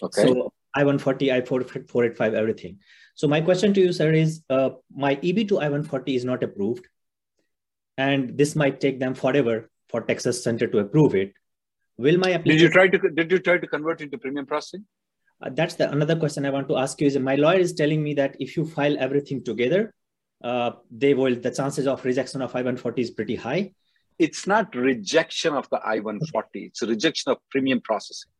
Okay. 0.02 0.22
So 0.22 0.52
I-140, 0.74 1.32
I-485, 1.32 2.34
everything. 2.34 2.78
So 3.14 3.28
my 3.28 3.40
question 3.40 3.74
to 3.74 3.80
you, 3.80 3.92
sir, 3.92 4.12
is 4.12 4.42
uh, 4.50 4.70
my 4.94 5.16
EB2 5.16 5.62
I-140 5.62 6.16
is 6.16 6.24
not 6.24 6.42
approved. 6.42 6.86
And 7.96 8.36
this 8.36 8.56
might 8.56 8.80
take 8.80 8.98
them 8.98 9.14
forever 9.14 9.70
for 9.88 10.00
Texas 10.00 10.42
Center 10.42 10.66
to 10.66 10.78
approve 10.78 11.14
it. 11.14 11.32
Will 11.96 12.18
my 12.18 12.32
application... 12.32 12.58
Did 12.58 12.60
you 12.62 12.68
try 12.70 12.88
to 12.88 13.10
did 13.10 13.30
you 13.30 13.38
try 13.38 13.58
to 13.58 13.66
convert 13.66 14.00
into 14.00 14.18
premium 14.18 14.46
processing? 14.46 14.84
Uh, 15.40 15.50
that's 15.52 15.74
the 15.74 15.90
another 15.90 16.16
question 16.16 16.46
I 16.46 16.50
want 16.50 16.68
to 16.68 16.76
ask 16.76 17.00
you 17.00 17.06
is 17.06 17.18
my 17.18 17.34
lawyer 17.34 17.58
is 17.58 17.72
telling 17.72 18.02
me 18.02 18.14
that 18.14 18.36
if 18.40 18.56
you 18.56 18.64
file 18.64 18.96
everything 18.98 19.44
together, 19.44 19.94
uh, 20.42 20.72
they 20.90 21.14
will 21.14 21.36
the 21.36 21.50
chances 21.50 21.86
of 21.86 22.04
rejection 22.04 22.42
of 22.42 22.54
I-140 22.54 22.98
is 22.98 23.10
pretty 23.10 23.36
high. 23.36 23.72
It's 24.18 24.46
not 24.46 24.74
rejection 24.74 25.54
of 25.54 25.68
the 25.70 25.80
I-140; 25.84 26.44
it's 26.54 26.82
a 26.82 26.86
rejection 26.86 27.32
of 27.32 27.38
premium 27.50 27.80
processing. 27.80 28.30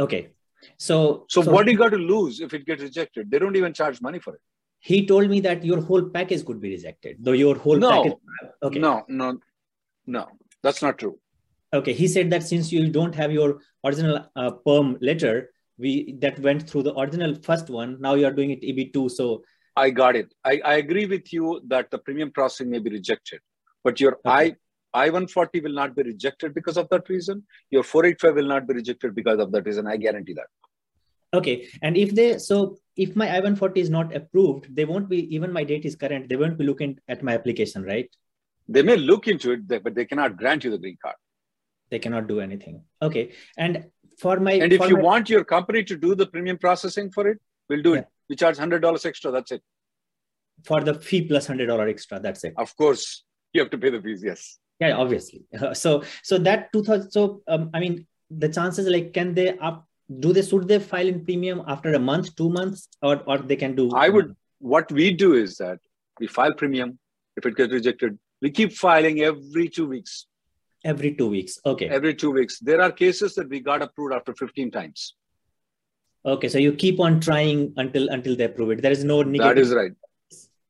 Okay, 0.00 0.30
so 0.78 1.26
so, 1.28 1.42
so 1.42 1.50
what 1.50 1.66
do 1.66 1.72
you 1.72 1.78
got 1.78 1.90
to 1.90 1.98
lose 1.98 2.40
if 2.40 2.54
it 2.54 2.66
gets 2.66 2.82
rejected? 2.82 3.30
They 3.30 3.38
don't 3.38 3.56
even 3.56 3.72
charge 3.72 4.00
money 4.00 4.18
for 4.18 4.34
it. 4.34 4.40
He 4.80 5.06
told 5.06 5.30
me 5.30 5.38
that 5.40 5.64
your 5.64 5.80
whole 5.80 6.02
package 6.10 6.44
could 6.44 6.60
be 6.60 6.70
rejected, 6.70 7.18
though 7.20 7.32
your 7.32 7.56
whole 7.56 7.76
no, 7.76 7.90
package. 7.90 8.18
Okay. 8.64 8.78
No, 8.80 9.04
no, 9.08 9.38
no, 10.06 10.26
that's 10.62 10.82
not 10.82 10.98
true. 10.98 11.18
Okay, 11.74 11.92
he 11.92 12.06
said 12.06 12.30
that 12.30 12.42
since 12.42 12.70
you 12.70 12.90
don't 12.90 13.14
have 13.14 13.32
your 13.32 13.60
original 13.84 14.26
uh, 14.36 14.50
perm 14.50 14.98
letter, 15.00 15.50
we 15.78 16.16
that 16.20 16.38
went 16.40 16.68
through 16.68 16.82
the 16.82 16.98
original 16.98 17.34
first 17.34 17.70
one. 17.70 18.00
Now 18.00 18.14
you 18.14 18.26
are 18.26 18.32
doing 18.32 18.50
it 18.50 18.62
EB2. 18.62 19.10
So 19.10 19.42
I 19.74 19.90
got 19.90 20.16
it. 20.16 20.34
I, 20.44 20.60
I 20.64 20.74
agree 20.74 21.06
with 21.06 21.32
you 21.32 21.62
that 21.68 21.90
the 21.90 21.98
premium 21.98 22.30
processing 22.30 22.70
may 22.70 22.78
be 22.78 22.90
rejected, 22.90 23.40
but 23.84 24.00
your 24.00 24.12
okay. 24.26 24.30
I 24.30 24.56
I-140 24.94 25.62
will 25.62 25.72
not 25.72 25.96
be 25.96 26.02
rejected 26.02 26.54
because 26.54 26.76
of 26.76 26.88
that 26.90 27.08
reason. 27.08 27.44
Your 27.70 27.82
485 27.82 28.34
will 28.34 28.48
not 28.48 28.66
be 28.68 28.74
rejected 28.74 29.14
because 29.14 29.38
of 29.38 29.50
that 29.52 29.64
reason. 29.64 29.86
I 29.86 29.96
guarantee 29.96 30.34
that. 30.34 30.48
Okay. 31.34 31.68
And 31.80 31.96
if 31.96 32.14
they, 32.14 32.38
so 32.38 32.76
if 32.96 33.16
my 33.16 33.34
I-140 33.34 33.76
is 33.78 33.88
not 33.88 34.14
approved, 34.14 34.74
they 34.74 34.84
won't 34.84 35.08
be, 35.08 35.34
even 35.34 35.50
my 35.50 35.64
date 35.64 35.86
is 35.86 35.96
current, 35.96 36.28
they 36.28 36.36
won't 36.36 36.58
be 36.58 36.64
looking 36.64 36.98
at 37.08 37.22
my 37.22 37.32
application, 37.32 37.84
right? 37.84 38.08
They 38.68 38.82
may 38.82 38.96
look 38.96 39.28
into 39.28 39.52
it, 39.52 39.66
but 39.66 39.94
they 39.94 40.04
cannot 40.04 40.36
grant 40.36 40.64
you 40.64 40.70
the 40.70 40.78
green 40.78 40.98
card. 41.02 41.16
They 41.92 41.98
cannot 41.98 42.26
do 42.26 42.40
anything. 42.40 42.82
Okay. 43.02 43.32
And 43.58 43.84
for 44.18 44.40
my 44.40 44.52
and 44.52 44.72
if 44.72 44.88
you 44.88 44.96
my... 44.96 45.02
want 45.08 45.28
your 45.28 45.44
company 45.44 45.84
to 45.90 45.96
do 46.04 46.14
the 46.14 46.26
premium 46.26 46.58
processing 46.64 47.10
for 47.10 47.26
it 47.28 47.38
we'll 47.68 47.82
do 47.82 47.92
yeah. 47.94 48.00
it 48.00 48.06
we 48.30 48.36
charge 48.36 48.56
$100 48.56 49.06
extra 49.10 49.30
that's 49.30 49.52
it. 49.52 49.62
For 50.64 50.80
the 50.80 50.94
fee 50.94 51.22
plus 51.28 51.48
$100 51.48 51.90
extra 51.90 52.18
that's 52.18 52.44
it. 52.44 52.54
Of 52.56 52.74
course 52.76 53.24
you 53.52 53.60
have 53.60 53.70
to 53.70 53.78
pay 53.78 53.90
the 53.90 54.00
fees 54.00 54.24
yes. 54.24 54.58
Yeah 54.80 54.96
obviously. 54.96 55.44
So 55.84 56.02
so 56.22 56.38
that 56.38 56.72
2000 56.72 57.10
so 57.10 57.42
um, 57.46 57.70
i 57.74 57.80
mean 57.84 58.06
the 58.44 58.48
chances 58.48 58.88
like 58.96 59.12
can 59.12 59.34
they 59.34 59.48
up 59.58 59.86
do 60.24 60.32
they 60.32 60.42
should 60.50 60.66
they 60.68 60.78
file 60.78 61.08
in 61.14 61.24
premium 61.26 61.62
after 61.66 61.94
a 62.00 62.02
month 62.10 62.34
two 62.40 62.50
months 62.58 62.88
or 63.02 63.22
or 63.26 63.38
they 63.38 63.56
can 63.56 63.74
do? 63.74 63.90
I 64.06 64.08
would 64.08 64.34
what 64.74 64.90
we 65.00 65.12
do 65.24 65.34
is 65.44 65.56
that 65.58 65.78
we 66.20 66.26
file 66.26 66.60
premium. 66.64 66.98
If 67.36 67.46
it 67.46 67.56
gets 67.56 67.72
rejected 67.80 68.18
we 68.42 68.50
keep 68.50 68.72
filing 68.72 69.20
every 69.30 69.68
two 69.68 69.86
weeks 69.86 70.26
Every 70.84 71.14
two 71.14 71.28
weeks. 71.28 71.58
Okay. 71.64 71.88
Every 71.88 72.14
two 72.14 72.30
weeks. 72.30 72.58
There 72.58 72.80
are 72.80 72.90
cases 72.90 73.34
that 73.36 73.48
we 73.48 73.60
got 73.60 73.82
approved 73.82 74.14
after 74.14 74.34
15 74.34 74.70
times. 74.70 75.14
Okay. 76.24 76.48
So 76.48 76.58
you 76.58 76.72
keep 76.72 77.00
on 77.00 77.20
trying 77.20 77.72
until 77.76 78.08
until 78.08 78.36
they 78.36 78.44
approve 78.44 78.70
it. 78.72 78.82
There 78.82 78.92
is 78.92 79.04
no 79.04 79.22
negative. 79.22 79.54
That 79.54 79.60
is 79.60 79.74
right. 79.74 79.92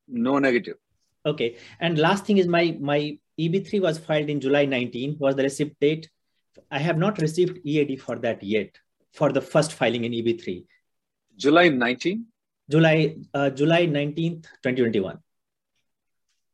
No 0.08 0.38
negative. 0.38 0.76
Okay. 1.24 1.56
And 1.80 1.98
last 1.98 2.26
thing 2.26 2.38
is 2.38 2.46
my 2.46 2.76
my 2.80 3.18
EB3 3.40 3.80
was 3.80 3.98
filed 3.98 4.28
in 4.28 4.40
July 4.40 4.66
19 4.66 5.16
was 5.18 5.34
the 5.34 5.44
receipt 5.44 5.78
date. 5.80 6.10
I 6.70 6.78
have 6.78 6.98
not 6.98 7.18
received 7.18 7.60
EAD 7.64 8.00
for 8.00 8.16
that 8.16 8.42
yet 8.42 8.78
for 9.12 9.32
the 9.32 9.40
first 9.40 9.72
filing 9.72 10.04
in 10.04 10.12
EB3. 10.12 10.64
July 11.36 11.68
19? 11.68 12.26
July 12.70 13.16
uh, 13.34 13.50
July 13.50 13.86
19th, 13.86 14.44
2021. 14.62 15.18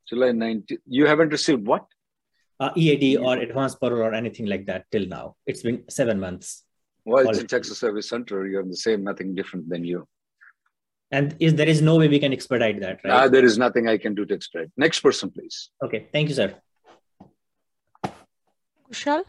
July 0.09 0.29
19th. 0.29 0.79
You 0.87 1.07
haven't 1.07 1.31
received 1.31 1.67
what? 1.67 1.87
Uh, 2.61 2.71
EAD 2.77 3.19
or 3.19 3.37
advanced 3.37 3.81
parole 3.81 4.03
or 4.03 4.15
anything 4.15 4.47
like 4.47 4.67
that 4.67 4.85
till 4.91 5.07
now. 5.07 5.37
It's 5.47 5.63
been 5.63 5.85
seven 5.89 6.19
months. 6.19 6.65
Well, 7.05 7.29
it's 7.29 7.39
a 7.39 7.45
Texas 7.45 7.79
Service 7.79 8.09
Center. 8.09 8.47
You're 8.47 8.65
the 8.65 8.77
same, 8.77 9.03
nothing 9.03 9.35
different 9.35 9.69
than 9.69 9.85
you. 9.85 10.07
And 11.11 11.35
is 11.41 11.55
there 11.55 11.69
is 11.69 11.81
no 11.81 11.97
way 11.97 12.09
we 12.09 12.19
can 12.19 12.33
expedite 12.35 12.81
that, 12.81 13.01
right? 13.03 13.13
Uh, 13.13 13.29
there 13.29 13.45
is 13.45 13.57
nothing 13.57 13.89
I 13.89 13.97
can 13.97 14.15
do 14.15 14.27
to 14.27 14.35
expedite. 14.35 14.71
Next 14.77 15.01
person, 15.01 15.31
please. 15.31 15.71
Okay, 15.83 16.07
thank 16.13 16.29
you, 16.29 16.35
sir. 16.35 16.55
Kushal? 18.91 19.25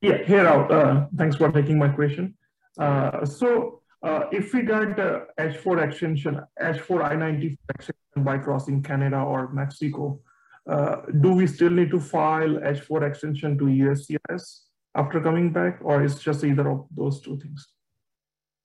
Yeah, 0.00 0.22
here 0.24 0.46
out. 0.46 0.72
Uh, 0.72 1.06
thanks 1.16 1.36
for 1.36 1.52
taking 1.52 1.78
my 1.78 1.88
question. 1.88 2.34
Uh, 2.78 3.26
so 3.26 3.82
uh, 4.02 4.24
if 4.32 4.54
we 4.54 4.62
got 4.62 4.98
uh, 4.98 5.20
H4 5.38 5.86
extension, 5.86 6.40
H4 6.60 7.04
I-90 7.04 7.58
extension 7.74 8.24
by 8.24 8.38
crossing 8.38 8.82
Canada 8.82 9.18
or 9.18 9.52
Mexico, 9.52 10.20
uh, 10.68 11.02
do 11.20 11.32
we 11.32 11.46
still 11.46 11.70
need 11.70 11.90
to 11.90 12.00
file 12.00 12.50
H4 12.50 13.08
extension 13.08 13.58
to 13.58 13.64
USCIS 13.64 14.60
after 14.94 15.20
coming 15.20 15.52
back, 15.52 15.78
or 15.82 16.04
is 16.04 16.18
just 16.18 16.44
either 16.44 16.68
of 16.70 16.86
those 16.94 17.20
two 17.20 17.38
things? 17.38 17.66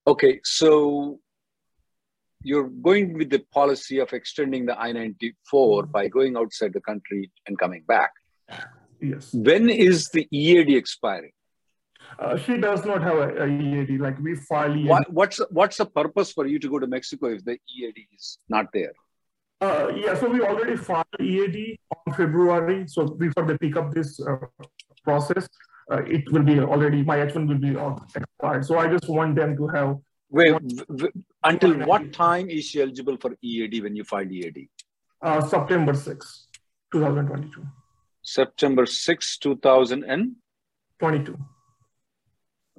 Okay, 0.06 0.40
so 0.44 1.20
you're 2.44 2.70
going 2.70 3.18
with 3.18 3.30
the 3.30 3.44
policy 3.52 4.00
of 4.00 4.14
extending 4.14 4.66
the 4.66 4.80
I-94 4.80 5.92
by 5.92 6.08
going 6.08 6.38
outside 6.38 6.74
the 6.74 6.82
country 6.82 7.32
and 7.48 7.58
coming 7.58 7.84
back. 7.88 8.12
Yes. 9.02 9.34
When 9.34 9.70
is 9.70 10.10
the 10.10 10.28
EAD 10.32 10.70
expiring? 10.76 11.32
Uh, 12.20 12.38
she 12.38 12.58
does 12.58 12.86
not 12.86 13.02
have 13.02 13.18
a, 13.18 13.44
a, 13.44 13.48
EAD. 13.48 14.00
Like 14.00 14.18
we 14.20 14.36
file 14.36 14.76
EAD. 14.76 14.88
What, 14.88 15.12
what's 15.12 15.42
what's 15.52 15.78
the 15.78 15.86
purpose 15.86 16.32
for 16.32 16.48
you 16.48 16.58
to 16.60 16.70
go 16.70 16.80
to 16.80 16.88
Mexico 16.88 17.28
if 17.28 17.44
the 17.44 17.58
EAD 17.70 17.98
is 18.16 18.40
not 18.48 18.68
there? 18.74 18.94
Uh, 19.60 19.92
yeah, 19.96 20.14
so 20.14 20.30
we 20.30 20.42
already 20.42 20.76
filed 20.76 21.06
EAD 21.20 21.80
on 22.06 22.14
February. 22.14 22.88
So 22.88 23.08
before 23.08 23.46
they 23.46 23.58
pick 23.58 23.76
up 23.76 23.92
this 23.92 24.20
uh, 24.20 24.36
process, 25.04 25.50
uh, 25.92 26.04
it 26.04 26.32
will 26.32 26.44
be 26.44 26.60
already, 26.60 27.04
my 27.04 27.18
H1 27.18 27.48
will 27.48 27.58
be 27.58 27.76
expired. 28.16 28.66
So 28.66 28.78
I 28.78 28.88
just 28.88 29.10
want 29.10 29.36
them 29.36 29.58
to 29.58 29.68
have. 29.68 29.98
Wait, 30.30 30.54
until 31.44 31.74
what 31.86 32.14
time 32.14 32.50
is 32.50 32.66
she 32.66 32.82
eligible 32.82 33.18
for 33.18 33.36
EAD 33.42 33.82
when 33.82 33.96
you 33.96 34.04
filed 34.04 34.32
EAD? 34.32 34.68
Uh, 35.22 35.42
September 35.42 35.94
6, 35.94 36.48
2022. 36.92 37.66
September 38.22 38.86
6, 38.86 39.38
2022. 39.38 41.38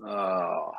Uh, 0.06 0.70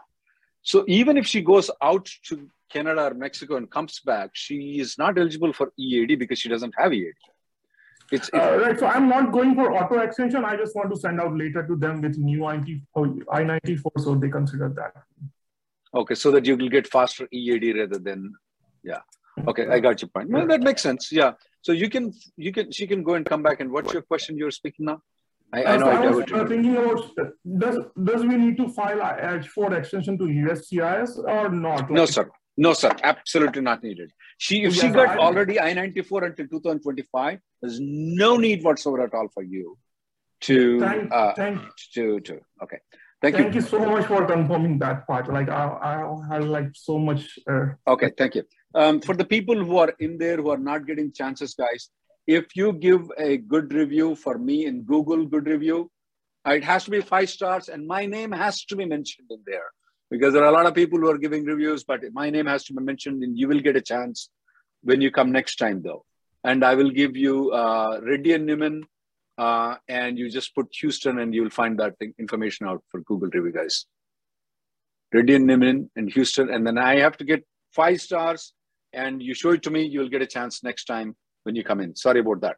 so 0.61 0.85
even 0.87 1.17
if 1.17 1.25
she 1.25 1.41
goes 1.41 1.71
out 1.81 2.07
to 2.23 2.47
Canada 2.69 3.07
or 3.07 3.13
Mexico 3.13 3.57
and 3.57 3.69
comes 3.69 3.99
back, 3.99 4.31
she 4.33 4.79
is 4.79 4.97
not 4.97 5.17
eligible 5.17 5.53
for 5.53 5.71
EAD 5.77 6.19
because 6.19 6.39
she 6.39 6.49
doesn't 6.49 6.73
have 6.77 6.93
EAD. 6.93 7.13
It's, 8.11 8.29
uh, 8.33 8.59
right. 8.63 8.79
So 8.79 8.87
I'm 8.87 9.07
not 9.07 9.31
going 9.31 9.53
for 9.55 9.71
auto 9.71 9.99
extension. 9.99 10.43
I 10.43 10.55
just 10.55 10.75
want 10.75 10.89
to 10.89 10.99
send 10.99 11.21
out 11.21 11.35
later 11.37 11.65
to 11.67 11.75
them 11.75 12.01
with 12.01 12.17
new 12.17 12.45
I-94, 12.45 13.81
so 13.97 14.15
they 14.15 14.29
consider 14.29 14.69
that. 14.69 14.93
Okay, 15.93 16.15
so 16.15 16.31
that 16.31 16.45
you 16.45 16.57
will 16.57 16.69
get 16.69 16.87
faster 16.87 17.27
EAD 17.31 17.75
rather 17.77 17.99
than, 17.99 18.33
yeah. 18.83 18.99
Okay, 19.47 19.67
I 19.67 19.79
got 19.79 20.01
your 20.01 20.09
point. 20.09 20.29
Well, 20.29 20.47
that 20.47 20.61
makes 20.61 20.81
sense. 20.81 21.11
Yeah. 21.11 21.33
So 21.61 21.71
you 21.71 21.89
can, 21.89 22.13
you 22.35 22.51
can, 22.51 22.71
she 22.71 22.87
can 22.87 23.03
go 23.03 23.13
and 23.13 23.25
come 23.25 23.43
back. 23.43 23.59
And 23.59 23.71
what's 23.71 23.93
your 23.93 24.01
question 24.01 24.37
you're 24.37 24.51
speaking 24.51 24.85
now? 24.85 25.01
I, 25.51 25.63
I 25.63 25.77
know 25.77 25.85
so 25.85 25.91
I 25.91 26.09
was 26.11 26.31
uh, 26.31 26.45
thinking 26.45 26.77
about 26.77 27.09
does 27.57 27.77
does 28.03 28.21
we 28.23 28.37
need 28.37 28.55
to 28.57 28.69
file 28.69 28.99
H4 28.99 29.79
extension 29.79 30.15
to 30.19 30.25
USCIS 30.25 31.17
or 31.17 31.49
not? 31.49 31.81
Like, 31.81 31.89
no, 31.89 32.05
sir. 32.05 32.29
No, 32.59 32.73
sir, 32.73 32.91
absolutely 33.03 33.61
not 33.61 33.81
needed. 33.81 34.11
She, 34.37 34.63
if 34.63 34.75
she 34.75 34.89
got 34.89 35.17
already 35.17 35.61
I-94 35.61 36.25
until 36.25 36.47
2025, 36.47 37.39
there's 37.61 37.79
no 37.79 38.35
need 38.35 38.65
whatsoever 38.65 39.05
at 39.05 39.13
all 39.13 39.29
for 39.33 39.43
you 39.43 39.77
to, 40.41 40.81
thank, 40.81 41.09
uh, 41.09 41.33
thank, 41.35 41.61
to, 41.93 42.19
to, 42.19 42.41
okay. 42.61 42.79
Thank, 43.21 43.37
you. 43.37 43.43
thank 43.43 43.55
you. 43.55 43.61
you 43.61 43.65
so 43.65 43.79
much 43.79 44.07
for 44.07 44.25
confirming 44.25 44.77
that 44.79 45.07
part. 45.07 45.31
Like 45.31 45.47
I, 45.47 45.63
I 45.91 46.33
have 46.33 46.47
like 46.47 46.71
so 46.73 46.99
much. 46.99 47.39
Uh, 47.49 47.67
okay, 47.87 48.11
thank 48.17 48.35
you. 48.35 48.43
Um, 48.75 48.99
for 48.99 49.15
the 49.15 49.23
people 49.23 49.63
who 49.63 49.77
are 49.77 49.93
in 50.01 50.17
there 50.17 50.35
who 50.35 50.49
are 50.49 50.57
not 50.57 50.85
getting 50.85 51.13
chances, 51.13 51.53
guys, 51.53 51.89
if 52.27 52.57
you 52.57 52.73
give 52.73 53.09
a 53.17 53.37
good 53.37 53.71
review 53.71 54.15
for 54.15 54.37
me 54.37 54.65
in 54.65 54.83
Google, 54.83 55.25
good 55.25 55.47
review, 55.47 55.89
it 56.45 56.65
has 56.65 56.83
to 56.83 56.91
be 56.91 56.99
five 56.99 57.29
stars 57.29 57.69
and 57.69 57.87
my 57.87 58.05
name 58.05 58.33
has 58.33 58.65
to 58.65 58.75
be 58.75 58.83
mentioned 58.83 59.27
in 59.31 59.39
there 59.45 59.71
because 60.09 60.33
there 60.33 60.43
are 60.43 60.49
a 60.49 60.51
lot 60.51 60.65
of 60.65 60.73
people 60.73 60.99
who 60.99 61.09
are 61.09 61.17
giving 61.17 61.45
reviews, 61.45 61.83
but 61.83 62.01
my 62.13 62.29
name 62.29 62.47
has 62.47 62.63
to 62.65 62.73
be 62.73 62.83
mentioned 62.83 63.23
and 63.23 63.37
you 63.37 63.47
will 63.47 63.59
get 63.59 63.75
a 63.75 63.81
chance 63.81 64.29
when 64.81 65.01
you 65.01 65.11
come 65.11 65.31
next 65.31 65.57
time 65.57 65.81
though. 65.83 66.05
And 66.43 66.63
I 66.63 66.75
will 66.75 66.89
give 66.89 67.15
you 67.15 67.51
uh, 67.51 67.99
Reddy 68.01 68.33
and 68.33 68.45
Neumann 68.45 68.83
uh, 69.37 69.75
and 69.87 70.17
you 70.17 70.29
just 70.29 70.55
put 70.55 70.67
Houston 70.79 71.19
and 71.19 71.33
you'll 71.33 71.49
find 71.49 71.79
that 71.79 71.95
information 72.17 72.67
out 72.67 72.83
for 72.89 73.01
Google 73.01 73.29
review 73.31 73.51
guys. 73.51 73.85
Reddy 75.13 75.35
and 75.35 75.45
Neumann 75.45 75.89
and 75.95 76.11
Houston. 76.11 76.49
And 76.49 76.65
then 76.65 76.77
I 76.77 76.99
have 76.99 77.17
to 77.17 77.23
get 77.23 77.45
five 77.73 78.01
stars 78.01 78.53
and 78.93 79.21
you 79.21 79.33
show 79.33 79.51
it 79.51 79.63
to 79.63 79.69
me, 79.69 79.83
you'll 79.83 80.09
get 80.09 80.21
a 80.21 80.27
chance 80.27 80.63
next 80.63 80.85
time 80.85 81.15
when 81.43 81.55
you 81.55 81.63
come 81.63 81.81
in. 81.81 81.95
Sorry 81.95 82.21
about 82.21 82.41
that. 82.41 82.55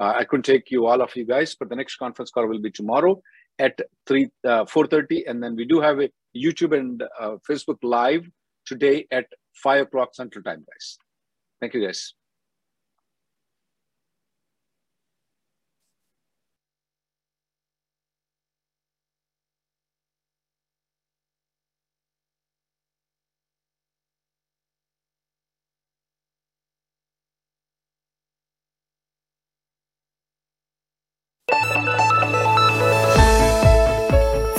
Uh, 0.00 0.14
I 0.16 0.24
couldn't 0.24 0.44
take 0.44 0.70
you 0.70 0.86
all 0.86 1.02
of 1.02 1.14
you 1.16 1.24
guys, 1.24 1.54
but 1.58 1.68
the 1.68 1.76
next 1.76 1.96
conference 1.96 2.30
call 2.30 2.46
will 2.46 2.60
be 2.60 2.70
tomorrow 2.70 3.20
at 3.58 3.78
3 4.06 4.28
uh, 4.44 4.64
4.30 4.64 5.28
and 5.28 5.42
then 5.42 5.54
we 5.56 5.64
do 5.64 5.80
have 5.80 6.00
a 6.00 6.10
youtube 6.36 6.76
and 6.76 7.02
uh, 7.20 7.36
facebook 7.48 7.78
live 7.82 8.28
today 8.66 9.06
at 9.10 9.26
5 9.62 9.82
o'clock 9.82 10.14
central 10.14 10.42
time 10.42 10.64
guys. 10.66 10.96
Thank 11.60 11.74
you 11.74 11.84
guys 11.84 12.14